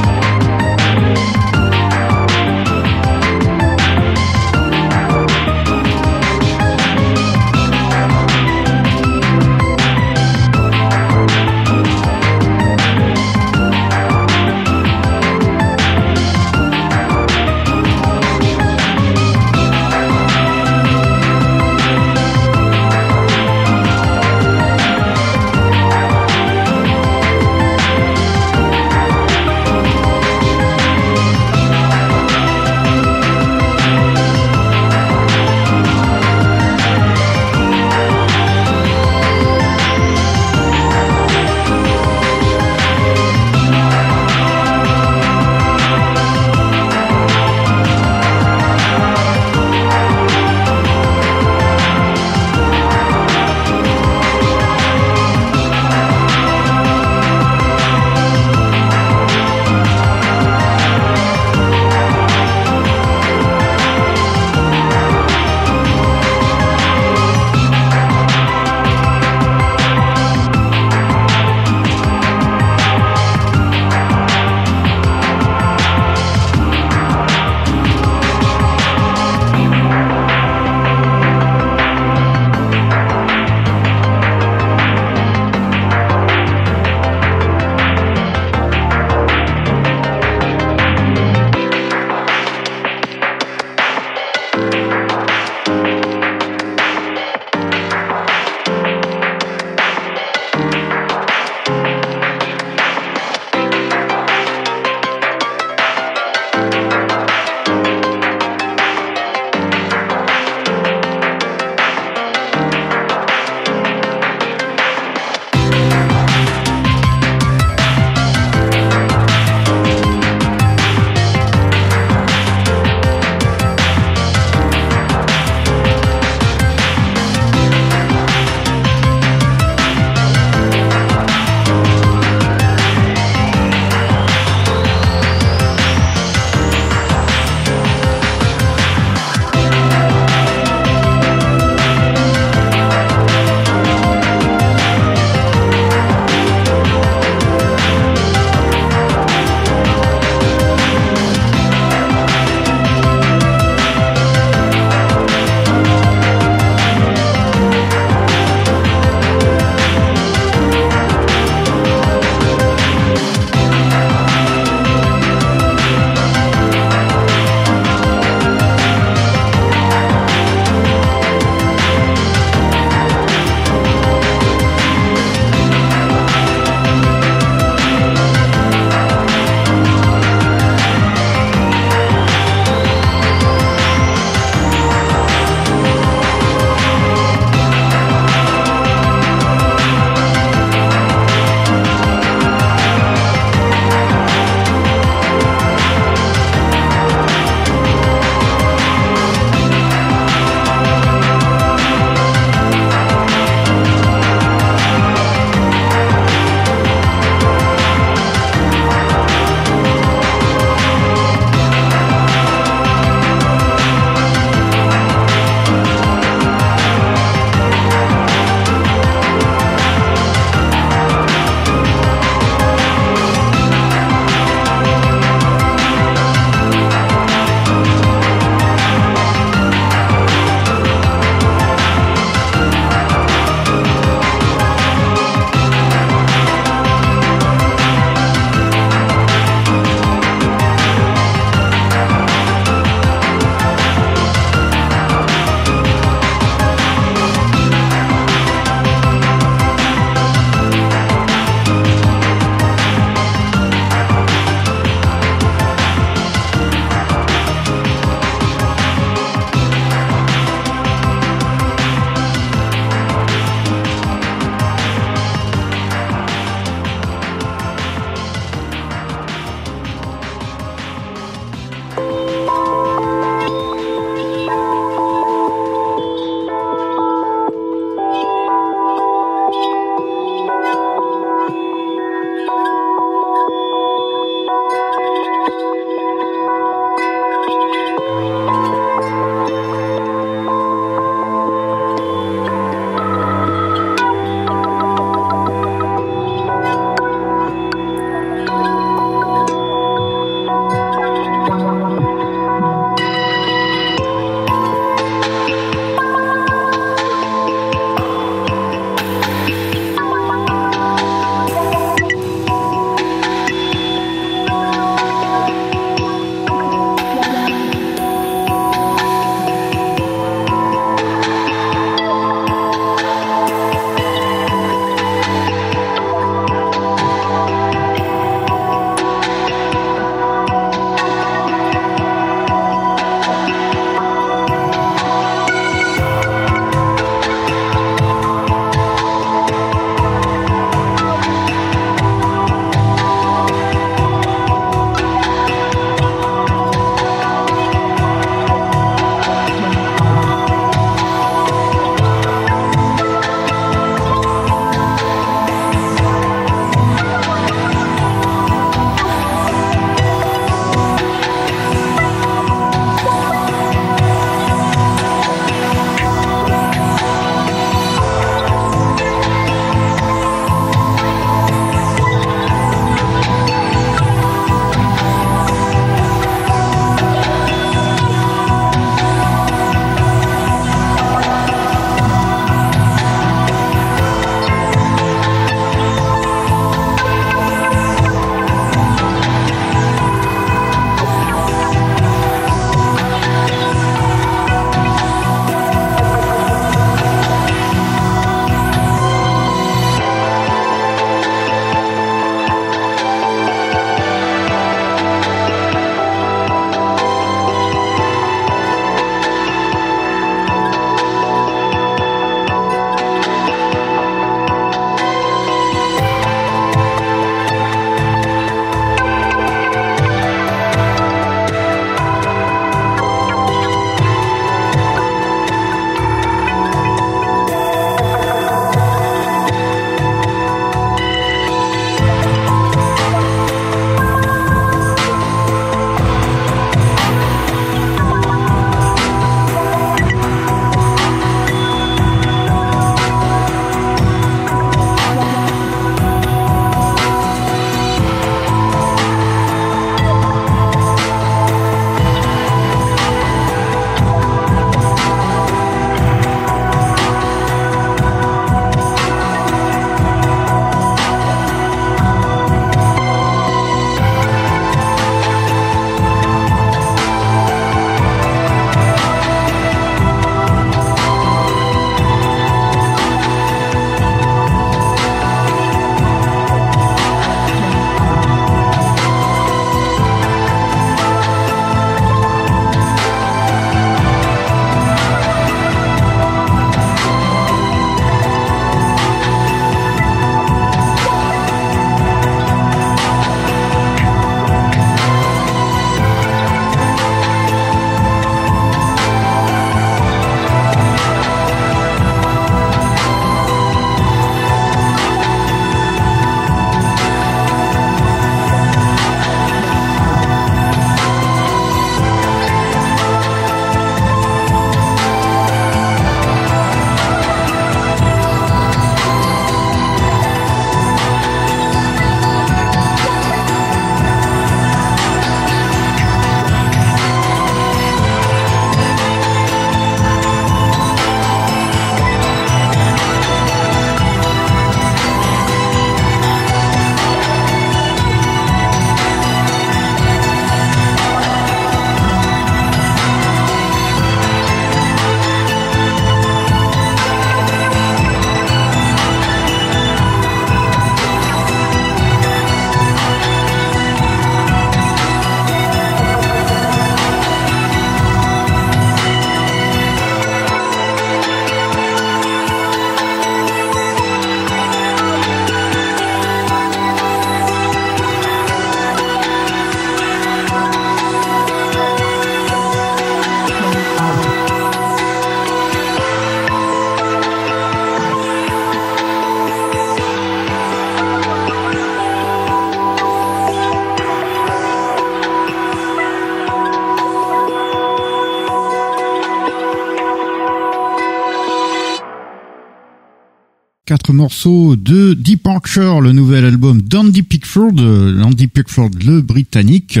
[594.10, 600.00] Quatre morceaux de Departure, le nouvel album d'Andy Pickford, euh, Andy Pickford, le britannique.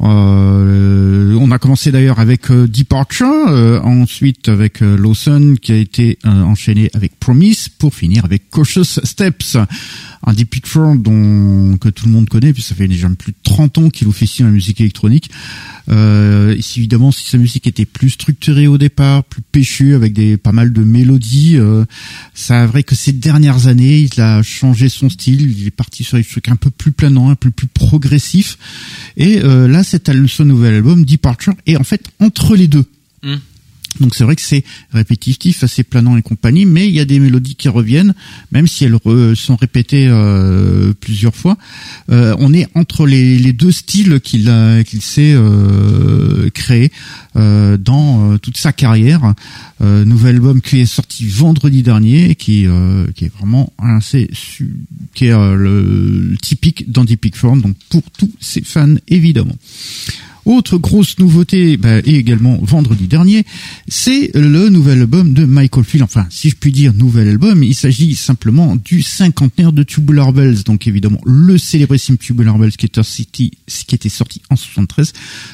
[0.00, 6.18] Euh, on a commencé d'ailleurs avec euh, Departure, euh, ensuite avec Lawson qui a été
[6.24, 9.56] enchaîné avec Promise, pour finir avec Cautious Steps.
[10.26, 13.78] Andy Pickford, dont, que tout le monde connaît, puis ça fait déjà plus de 30
[13.78, 15.30] ans qu'il officie dans la musique électronique.
[15.88, 20.50] Euh, évidemment, si sa musique était plus structurée au départ, plus péchue, avec des pas
[20.50, 21.84] mal de mélodies, euh,
[22.34, 26.18] c'est vrai que ces dernières années, il a changé son style, il est parti sur
[26.18, 28.58] des trucs un peu plus planants, un peu plus progressifs.
[29.16, 32.84] Et euh, là, c'est ce nouvel album, Departure, est en fait entre les deux.
[33.22, 33.36] Mmh.
[34.00, 37.18] Donc c'est vrai que c'est répétitif, assez planant et compagnie, mais il y a des
[37.18, 38.14] mélodies qui reviennent,
[38.52, 38.98] même si elles
[39.36, 41.56] sont répétées euh, plusieurs fois.
[42.10, 44.42] Euh, on est entre les, deux styles qu'il
[45.00, 46.92] s'est euh, créé
[47.36, 49.34] euh, dans toute sa carrière.
[49.80, 52.66] nouvel album qui est sorti vendredi dernier, qui
[53.14, 54.28] qui est vraiment assez
[55.14, 59.56] qui est le, typique d'Andy Pickford, donc pour tous ses fans évidemment.
[60.46, 63.44] Autre grosse nouveauté, bah, et également vendredi dernier,
[63.88, 66.04] c'est le nouvel album de Michael Field.
[66.04, 70.62] Enfin, si je puis dire nouvel album, il s'agit simplement du cinquantenaire de Tubular Bells.
[70.62, 73.26] Donc évidemment, le célébrissime Tubular Bells qui était, sorti,
[73.66, 75.12] qui était sorti en 73.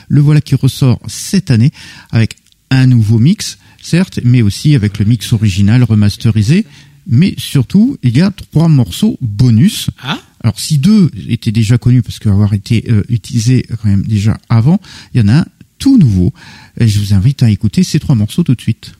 [0.08, 1.72] Le voilà qui ressort cette année
[2.10, 2.36] avec
[2.68, 6.66] un nouveau mix, certes, mais aussi avec le mix original remasterisé.
[7.06, 9.88] Mais surtout, il y a trois morceaux bonus.
[10.02, 14.38] Ah alors si deux étaient déjà connus parce qu'avoir été euh, utilisés quand même déjà
[14.48, 14.80] avant,
[15.14, 15.46] il y en a un
[15.78, 16.32] tout nouveau.
[16.78, 18.92] Je vous invite à écouter ces trois morceaux tout de suite.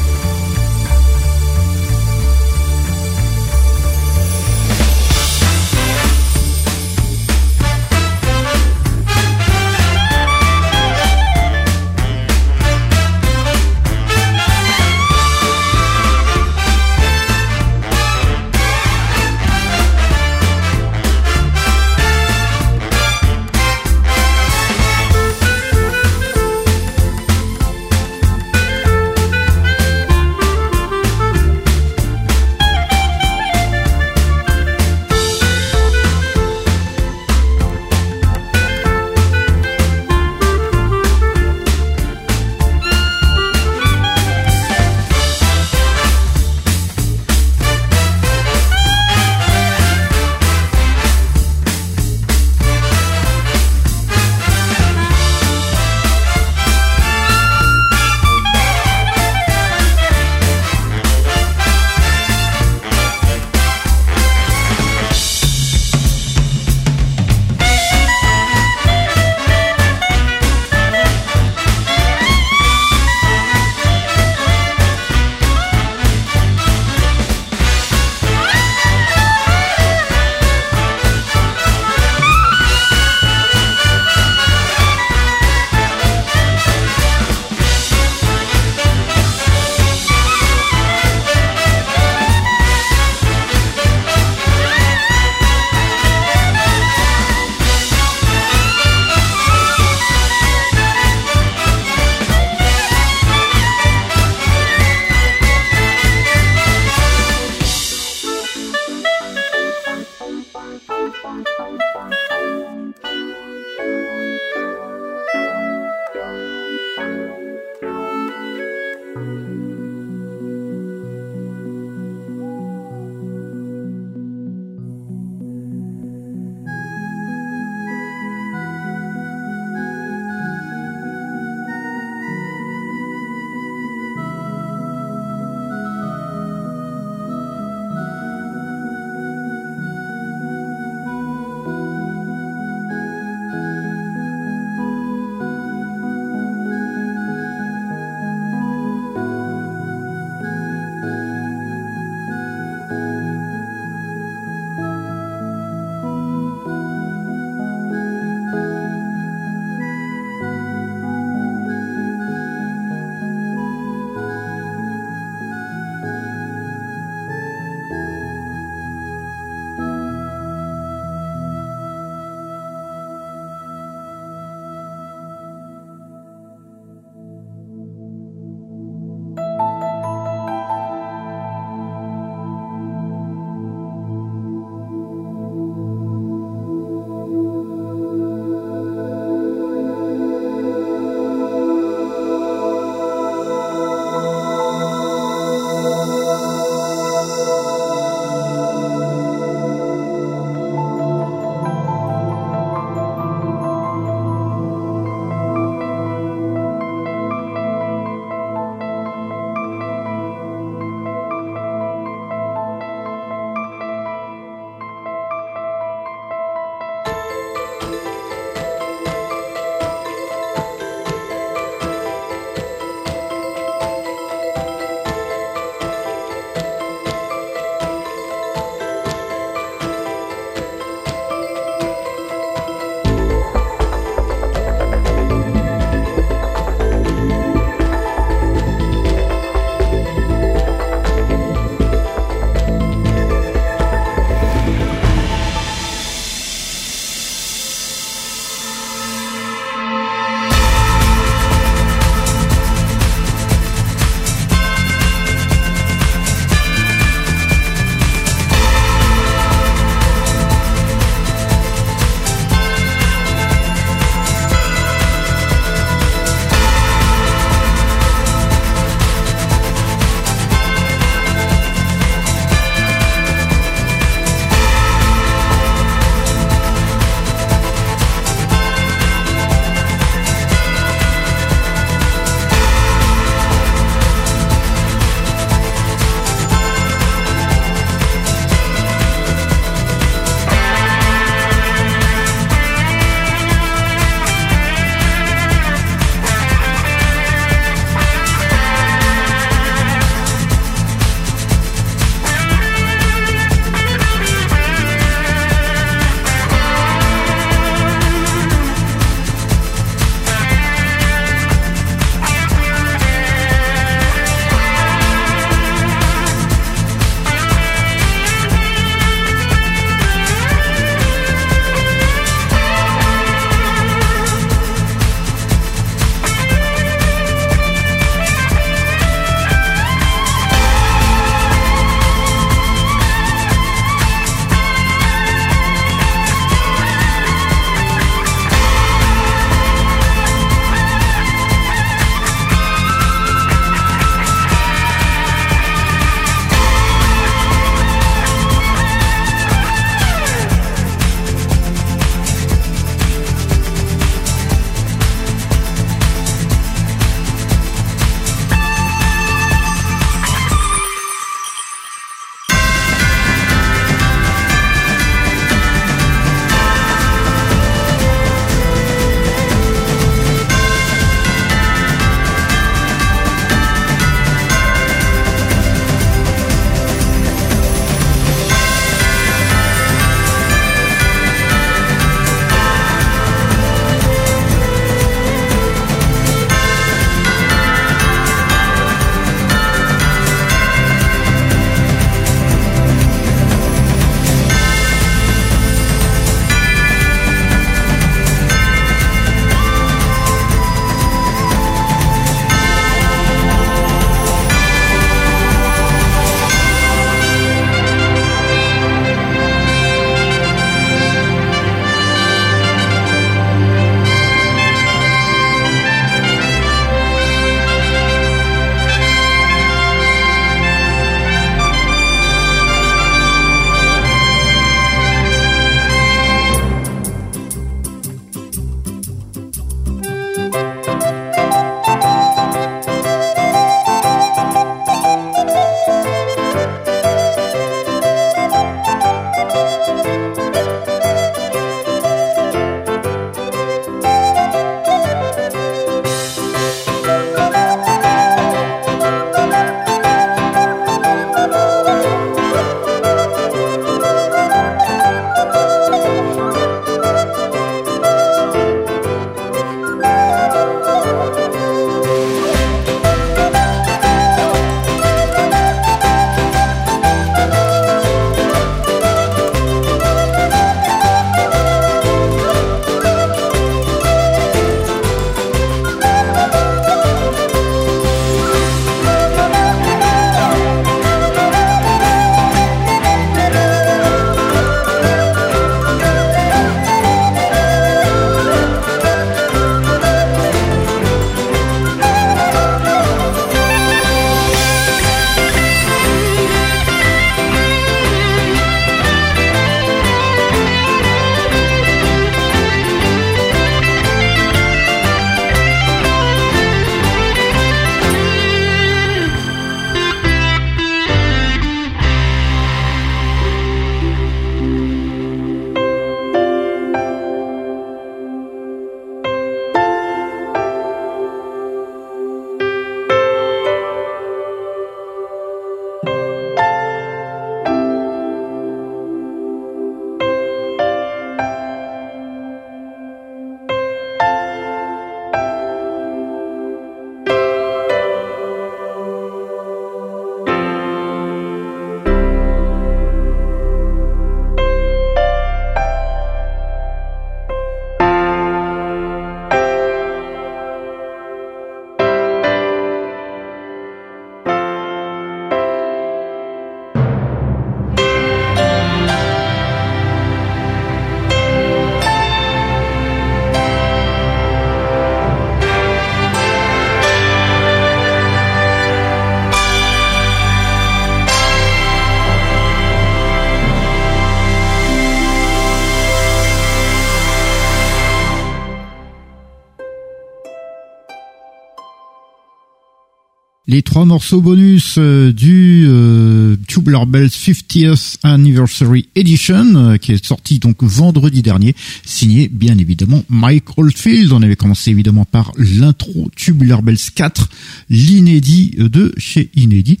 [583.70, 590.24] Les trois morceaux bonus euh, du euh, Tubular Bells 50th Anniversary Edition euh, qui est
[590.24, 594.32] sorti donc vendredi dernier, signé bien évidemment Mike Oldfield.
[594.32, 597.48] On avait commencé évidemment par l'intro Tubular Bells 4,
[597.90, 600.00] l'inédit de chez Inédit.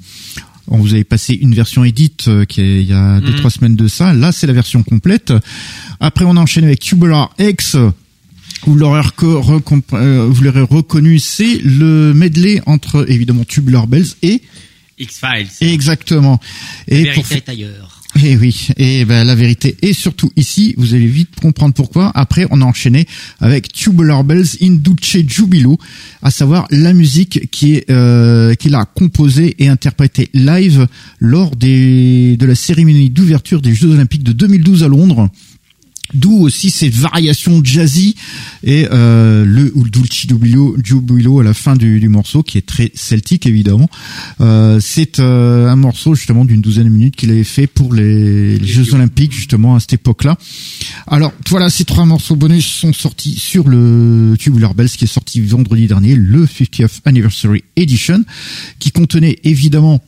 [0.66, 3.36] On vous avait passé une version édite euh, qui est il y a deux Mhm.
[3.36, 4.12] trois semaines de ça.
[4.14, 5.32] Là, c'est la version complète.
[6.00, 7.76] Après, on a enchaîné avec Tubular X.
[8.66, 14.42] Vous l'aurez euh, vous l'aurez reconnu, c'est le medley entre évidemment Tubular Bells et
[14.98, 15.48] X-Files.
[15.62, 16.38] exactement.
[16.88, 18.02] La Et vérité pour, est ailleurs.
[18.22, 20.74] et oui, et ben la vérité est surtout ici.
[20.76, 22.10] Vous allez vite comprendre pourquoi.
[22.14, 23.06] Après, on a enchaîné
[23.40, 25.78] avec Tubular Bells in Duce Jubilo,
[26.22, 30.86] à savoir la musique qui est euh, qu'il a composée et interprétée live
[31.18, 35.30] lors des de la cérémonie d'ouverture des Jeux Olympiques de 2012 à Londres.
[36.14, 38.16] D'où aussi ces variations jazzy
[38.64, 42.90] et euh, le Dulci Jubilo, Jubilo à la fin du, du morceau qui est très
[42.94, 43.88] celtique évidemment.
[44.40, 48.58] Euh, c'est euh, un morceau justement d'une douzaine de minutes qu'il avait fait pour les,
[48.58, 50.36] les Jeux Olympiques justement à cette époque-là.
[51.06, 55.40] Alors voilà, ces trois morceaux bonus sont sortis sur le Tubular Bells qui est sorti
[55.40, 58.24] vendredi dernier, le 50th Anniversary Edition,
[58.78, 60.00] qui contenait évidemment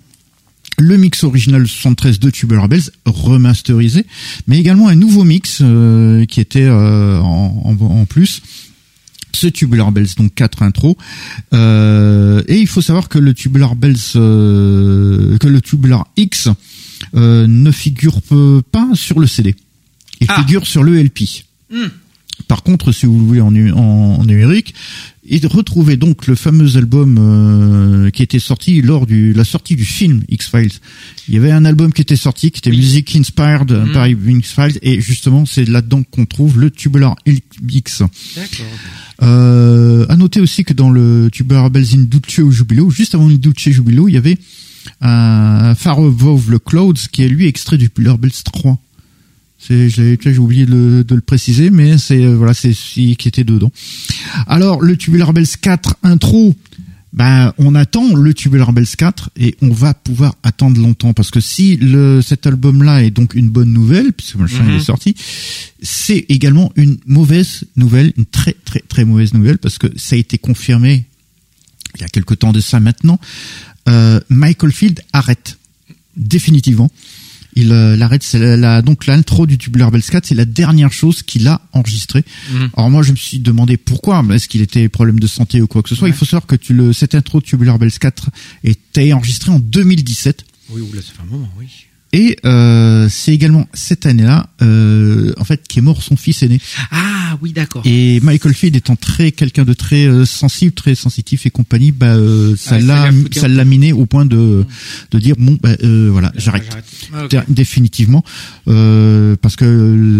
[0.83, 4.05] le mix original 73 de Tubular Bells remasterisé,
[4.47, 8.43] mais également un nouveau mix euh, qui était euh, en, en- en plus.
[9.35, 10.95] Ce Tubular Bells, donc quatre intros.
[11.55, 16.49] Euh, et il faut savoir que le Tubular Bells, que le Tubular X
[17.15, 18.21] ne figure
[18.71, 19.55] pas sur le CD.
[20.21, 20.37] Il Ah.
[20.41, 21.45] figure sur le LP.
[21.73, 21.89] Hmm.
[22.47, 24.75] Par contre, si vous le voulez en, nu- en, en numérique,
[25.35, 29.75] et de retrouver donc le fameux album euh, qui était sorti lors de la sortie
[29.77, 30.73] du film X-Files.
[31.27, 33.93] Il y avait un album qui était sorti, qui était Music Inspired Mhm.
[33.93, 38.03] par X-Files, et justement, c'est là-dedans qu'on trouve le Tubular X.
[38.37, 38.67] D'accord.
[39.23, 43.39] Euh, à noter aussi que dans le Tubular Bells in Duce Jubilo, juste avant le
[43.39, 44.37] Duce Jubilo, il y avait
[45.01, 48.79] un Far Above the Clouds qui est lui extrait du Tubular Bells 3.
[49.67, 53.17] C'est, j'ai, j'ai oublié de le, de le préciser, mais c'est euh, voilà, c'est celui
[53.17, 53.71] qui était dedans.
[54.47, 56.55] Alors le Tubular Bells 4 intro,
[57.13, 61.41] ben on attend le Tubular Bells 4 et on va pouvoir attendre longtemps parce que
[61.41, 64.71] si le cet album-là est donc une bonne nouvelle puisque le machin Mhm.
[64.71, 65.15] il est sorti,
[65.83, 70.19] c'est également une mauvaise nouvelle, une très très très mauvaise nouvelle parce que ça a
[70.19, 71.05] été confirmé
[71.97, 73.21] il y a quelque temps de ça maintenant.
[73.89, 75.59] Euh, Michael Field arrête
[76.17, 76.91] définitivement.
[77.55, 80.93] Il euh, l'arrête, c'est la, la- donc l'intro du Tubular Bells 4, c'est la dernière
[80.93, 82.25] chose qu'il a enregistrée.
[82.53, 82.71] Mhm.
[82.77, 84.25] Alors moi, je me suis demandé pourquoi.
[84.33, 86.05] Est-ce qu'il était problème de santé ou quoi que ce soit?
[86.09, 86.11] Ouais.
[86.15, 88.31] Il faut savoir que tu le, cette intro Tubular Bells 4
[88.65, 90.45] était enregistrée en 2017.
[90.71, 91.67] Oui, oula, ça fait un moment, oui.
[92.15, 96.61] Et euh, c'est également cette année-là, euh, en fait, qu'est mort son fils aîné.
[96.91, 97.81] Ah, oui, d'accord.
[97.87, 102.15] Et Michael Field étant très quelqu'un de très euh, sensible, très sensitif et compagnie, bah
[102.15, 104.67] euh, ça Ah, ça l'a ça l'a miné au point de
[105.11, 106.69] de dire bon bah euh, voilà j'arrête
[107.15, 107.31] Ah, ok.
[107.31, 108.23] Dé- définitivement
[108.69, 109.65] euh, parce que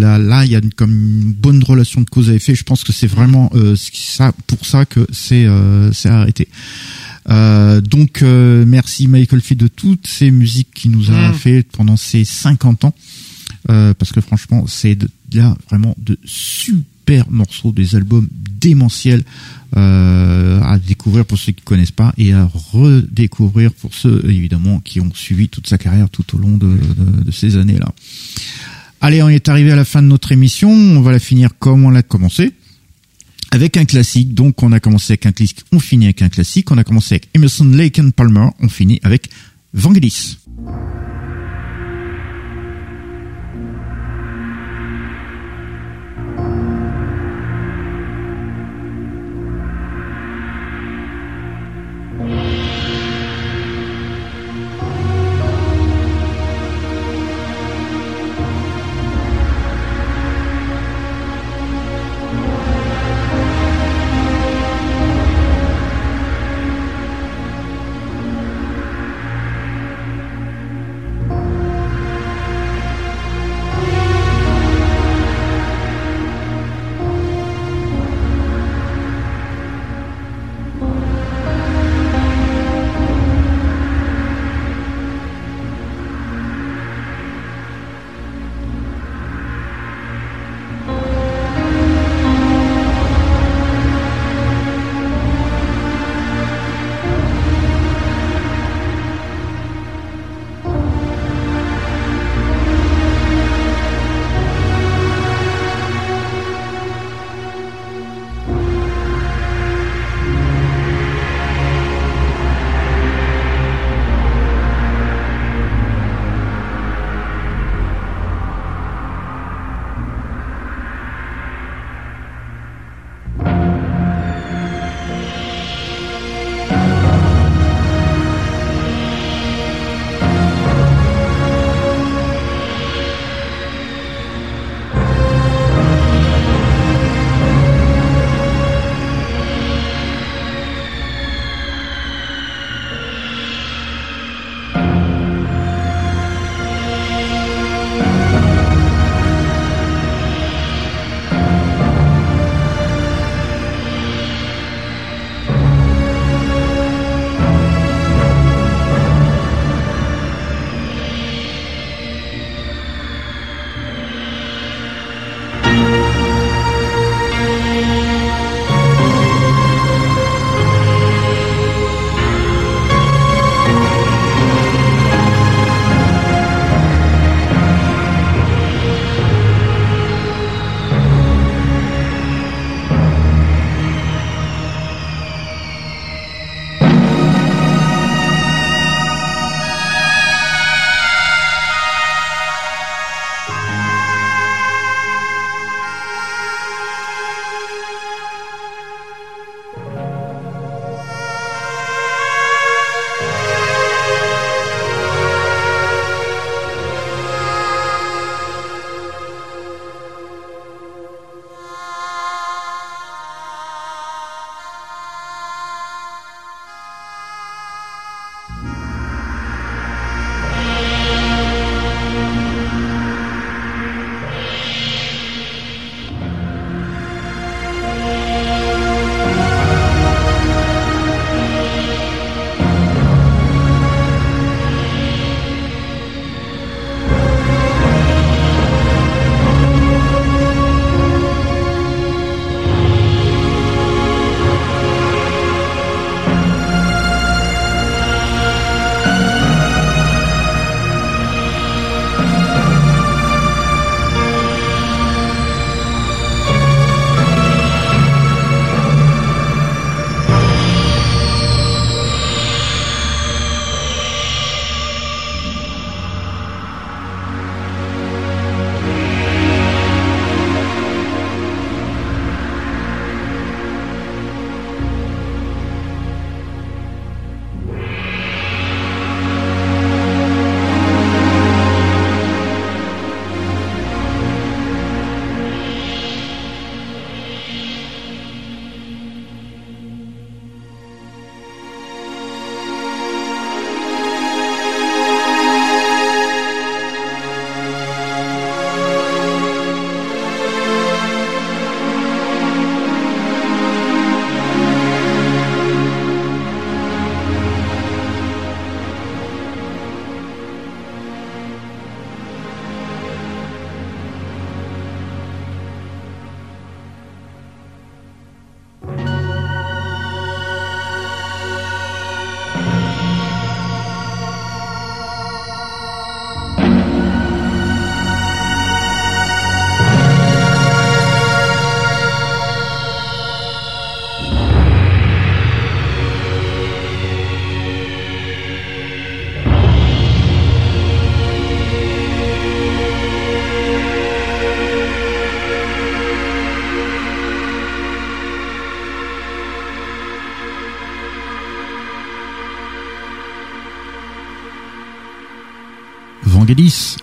[0.01, 2.55] là là il y a une, comme une bonne relation de cause à effet.
[2.55, 6.09] Je pense que c'est vraiment euh, ce qui- ça pour ça que c'est euh, c'est
[6.09, 6.47] arrêté.
[7.29, 11.33] Euh, donc euh, merci Michael Field de toutes ces musiques qu'il nous a Mm.
[11.33, 12.93] fait pendant ces 50 ans.
[13.69, 14.97] Euh, parce que franchement, c'est
[15.33, 18.27] là vraiment de super morceaux, des albums
[18.59, 19.23] démentiels
[19.77, 24.99] euh, à découvrir pour ceux qui connaissent pas et à redécouvrir pour ceux évidemment qui
[24.99, 27.93] ont suivi toute sa carrière tout au long de, de- de ces années-là.
[29.01, 30.69] Allez, on est arrivé à la fin de notre émission.
[30.71, 32.51] On va la finir comme on l'a commencé.
[33.53, 36.71] Avec un classique, donc on a commencé avec un classique, on finit avec un classique.
[36.71, 39.29] On a commencé avec Emerson, Lake and Palmer, on finit avec
[39.75, 40.39] Vangelis.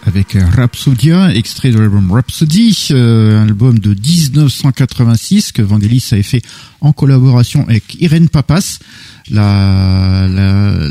[0.07, 6.43] Avec Rhapsodia, extrait de l'album Rhapsody, euh, un album de 1986 que Vangelis avait fait
[6.81, 8.79] en collaboration avec Irene Papas
[9.31, 10.27] la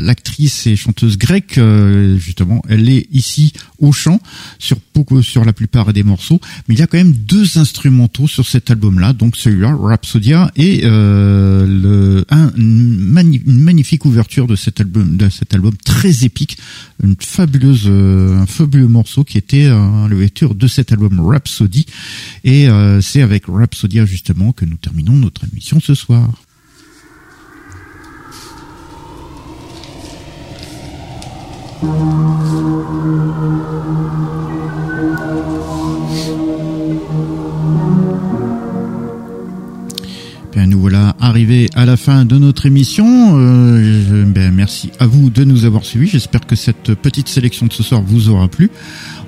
[0.02, 4.20] l'actrice et chanteuse grecque euh, justement elle est ici au chant
[4.58, 4.78] sur
[5.22, 8.70] sur la plupart des morceaux mais il y a quand même deux instrumentaux sur cet
[8.70, 13.06] album là donc celui-là Rhapsodia et euh, le un, une,
[13.46, 16.58] magnifique ouverture de cet album de cet album très épique
[17.02, 21.86] une fabuleuse euh, un fabuleux morceau qui était euh, l'ouverture de cet album Rhapsody
[22.44, 22.68] et
[23.00, 26.30] c'est avec Rhapsodia justement que nous terminons notre émission ce soir.
[31.82, 31.88] Bien,
[40.66, 43.06] nous voilà arrivés à la fin de notre émission.
[43.38, 46.08] Euh, ben, merci à vous de nous avoir suivis.
[46.08, 48.70] J'espère que cette petite sélection de ce soir vous aura plu.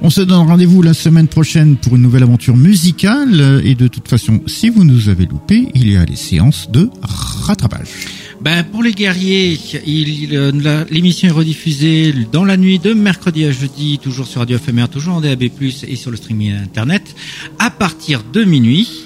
[0.03, 3.63] On se donne rendez-vous la semaine prochaine pour une nouvelle aventure musicale.
[3.65, 6.91] Et de toute façon, si vous nous avez loupé, il y a les séances de
[7.01, 8.22] rattrapage.
[8.43, 9.57] Ben pour les guerriers,
[9.87, 14.89] euh, l'émission est rediffusée dans la nuit de mercredi à jeudi, toujours sur Radio FMR,
[14.89, 17.15] toujours en DAB+ et sur le streaming internet,
[17.61, 19.05] à partir de minuit.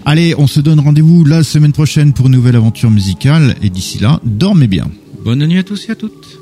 [0.06, 3.56] Allez, on se donne rendez-vous la semaine prochaine pour une nouvelle aventure musicale.
[3.62, 4.90] Et d'ici là, dormez bien.
[5.24, 6.38] Bonne nuit à tous et à toutes.